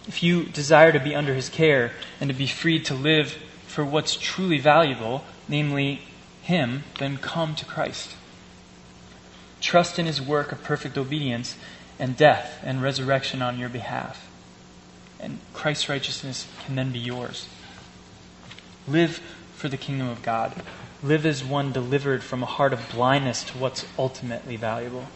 If 0.08 0.24
you 0.24 0.46
desire 0.46 0.92
to 0.92 1.00
be 1.00 1.16
under 1.16 1.34
his 1.34 1.50
care 1.50 1.92
and 2.20 2.30
to 2.30 2.34
be 2.34 2.48
freed 2.48 2.86
to 2.86 2.94
live 2.94 3.38
for 3.68 3.84
what's 3.84 4.16
truly 4.16 4.58
valuable, 4.58 5.26
namely 5.48 6.02
him, 6.42 6.84
then 7.00 7.18
come 7.18 7.56
to 7.56 7.66
Christ. 7.66 8.16
Trust 9.60 10.00
in 10.00 10.06
his 10.06 10.22
work 10.22 10.52
of 10.52 10.64
perfect 10.64 10.98
obedience 10.98 11.56
and 12.00 12.16
death 12.16 12.60
and 12.64 12.82
resurrection 12.82 13.42
on 13.42 13.60
your 13.60 13.70
behalf. 13.70 14.30
And 15.20 15.40
Christ's 15.54 15.90
righteousness 15.90 16.48
can 16.66 16.76
then 16.76 16.92
be 16.92 17.00
yours. 17.00 17.48
Live 18.88 19.20
for 19.56 19.68
the 19.68 19.78
kingdom 19.78 20.08
of 20.08 20.22
God. 20.22 20.54
Live 21.04 21.26
as 21.26 21.44
one 21.44 21.72
delivered 21.72 22.24
from 22.24 22.44
a 22.44 22.48
heart 22.48 22.72
of 22.72 22.90
blindness 22.92 23.44
to 23.46 23.58
what's 23.58 23.86
ultimately 24.00 24.56
valuable. 24.56 25.08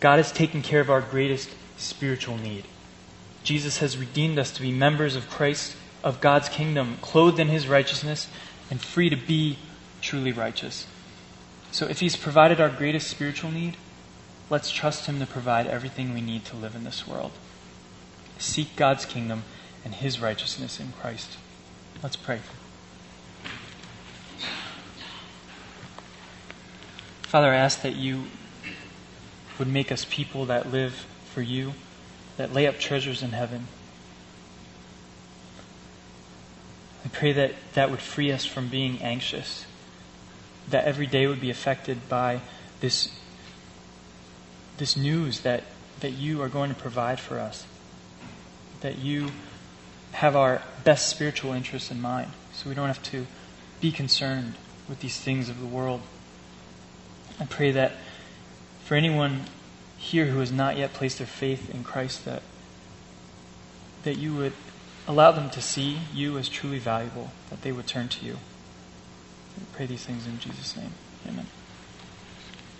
God 0.00 0.18
has 0.18 0.30
taken 0.30 0.62
care 0.62 0.80
of 0.80 0.90
our 0.90 1.00
greatest 1.00 1.50
spiritual 1.76 2.36
need. 2.36 2.66
Jesus 3.44 3.78
has 3.78 3.98
redeemed 3.98 4.38
us 4.38 4.50
to 4.52 4.62
be 4.62 4.72
members 4.72 5.14
of 5.14 5.28
Christ, 5.28 5.76
of 6.02 6.20
God's 6.20 6.48
kingdom, 6.48 6.96
clothed 7.02 7.38
in 7.38 7.48
his 7.48 7.68
righteousness, 7.68 8.26
and 8.70 8.80
free 8.80 9.10
to 9.10 9.16
be 9.16 9.58
truly 10.00 10.32
righteous. 10.32 10.86
So 11.70 11.86
if 11.86 12.00
he's 12.00 12.16
provided 12.16 12.60
our 12.60 12.70
greatest 12.70 13.08
spiritual 13.08 13.50
need, 13.50 13.76
let's 14.48 14.70
trust 14.70 15.06
him 15.06 15.20
to 15.20 15.26
provide 15.26 15.66
everything 15.66 16.14
we 16.14 16.22
need 16.22 16.46
to 16.46 16.56
live 16.56 16.74
in 16.74 16.84
this 16.84 17.06
world. 17.06 17.32
Seek 18.38 18.76
God's 18.76 19.04
kingdom 19.04 19.44
and 19.84 19.94
his 19.94 20.20
righteousness 20.20 20.80
in 20.80 20.92
Christ. 20.92 21.36
Let's 22.02 22.16
pray. 22.16 22.40
Father, 27.22 27.48
I 27.52 27.56
ask 27.56 27.82
that 27.82 27.96
you 27.96 28.24
would 29.58 29.68
make 29.68 29.92
us 29.92 30.06
people 30.08 30.46
that 30.46 30.72
live 30.72 31.06
for 31.32 31.42
you 31.42 31.74
that 32.36 32.52
lay 32.52 32.66
up 32.66 32.78
treasures 32.78 33.22
in 33.22 33.30
heaven. 33.30 33.66
I 37.04 37.08
pray 37.08 37.32
that 37.32 37.52
that 37.74 37.90
would 37.90 38.00
free 38.00 38.32
us 38.32 38.44
from 38.44 38.68
being 38.68 39.00
anxious, 39.02 39.66
that 40.68 40.84
every 40.84 41.06
day 41.06 41.26
would 41.26 41.40
be 41.40 41.50
affected 41.50 42.08
by 42.08 42.40
this, 42.80 43.12
this 44.78 44.96
news 44.96 45.40
that, 45.40 45.64
that 46.00 46.12
you 46.12 46.40
are 46.42 46.48
going 46.48 46.70
to 46.70 46.80
provide 46.80 47.20
for 47.20 47.38
us, 47.38 47.66
that 48.80 48.98
you 48.98 49.30
have 50.12 50.34
our 50.34 50.62
best 50.84 51.08
spiritual 51.08 51.52
interests 51.52 51.90
in 51.90 52.00
mind, 52.00 52.30
so 52.52 52.68
we 52.68 52.74
don't 52.74 52.86
have 52.86 53.02
to 53.02 53.26
be 53.80 53.92
concerned 53.92 54.54
with 54.88 55.00
these 55.00 55.18
things 55.18 55.48
of 55.48 55.60
the 55.60 55.66
world. 55.66 56.00
I 57.38 57.44
pray 57.46 57.72
that 57.72 57.92
for 58.84 58.94
anyone 58.94 59.42
here 60.04 60.26
who 60.26 60.40
has 60.40 60.52
not 60.52 60.76
yet 60.76 60.92
placed 60.92 61.18
their 61.18 61.26
faith 61.26 61.74
in 61.74 61.82
Christ 61.82 62.26
that 62.26 62.42
that 64.02 64.18
you 64.18 64.34
would 64.34 64.52
allow 65.08 65.32
them 65.32 65.48
to 65.48 65.62
see 65.62 65.98
you 66.12 66.36
as 66.36 66.48
truly 66.48 66.78
valuable, 66.78 67.30
that 67.48 67.62
they 67.62 67.72
would 67.72 67.86
turn 67.86 68.08
to 68.08 68.24
you. 68.24 68.36
Pray 69.72 69.86
these 69.86 70.04
things 70.04 70.26
in 70.26 70.38
Jesus' 70.38 70.76
name. 70.76 70.92
Amen. 71.26 71.46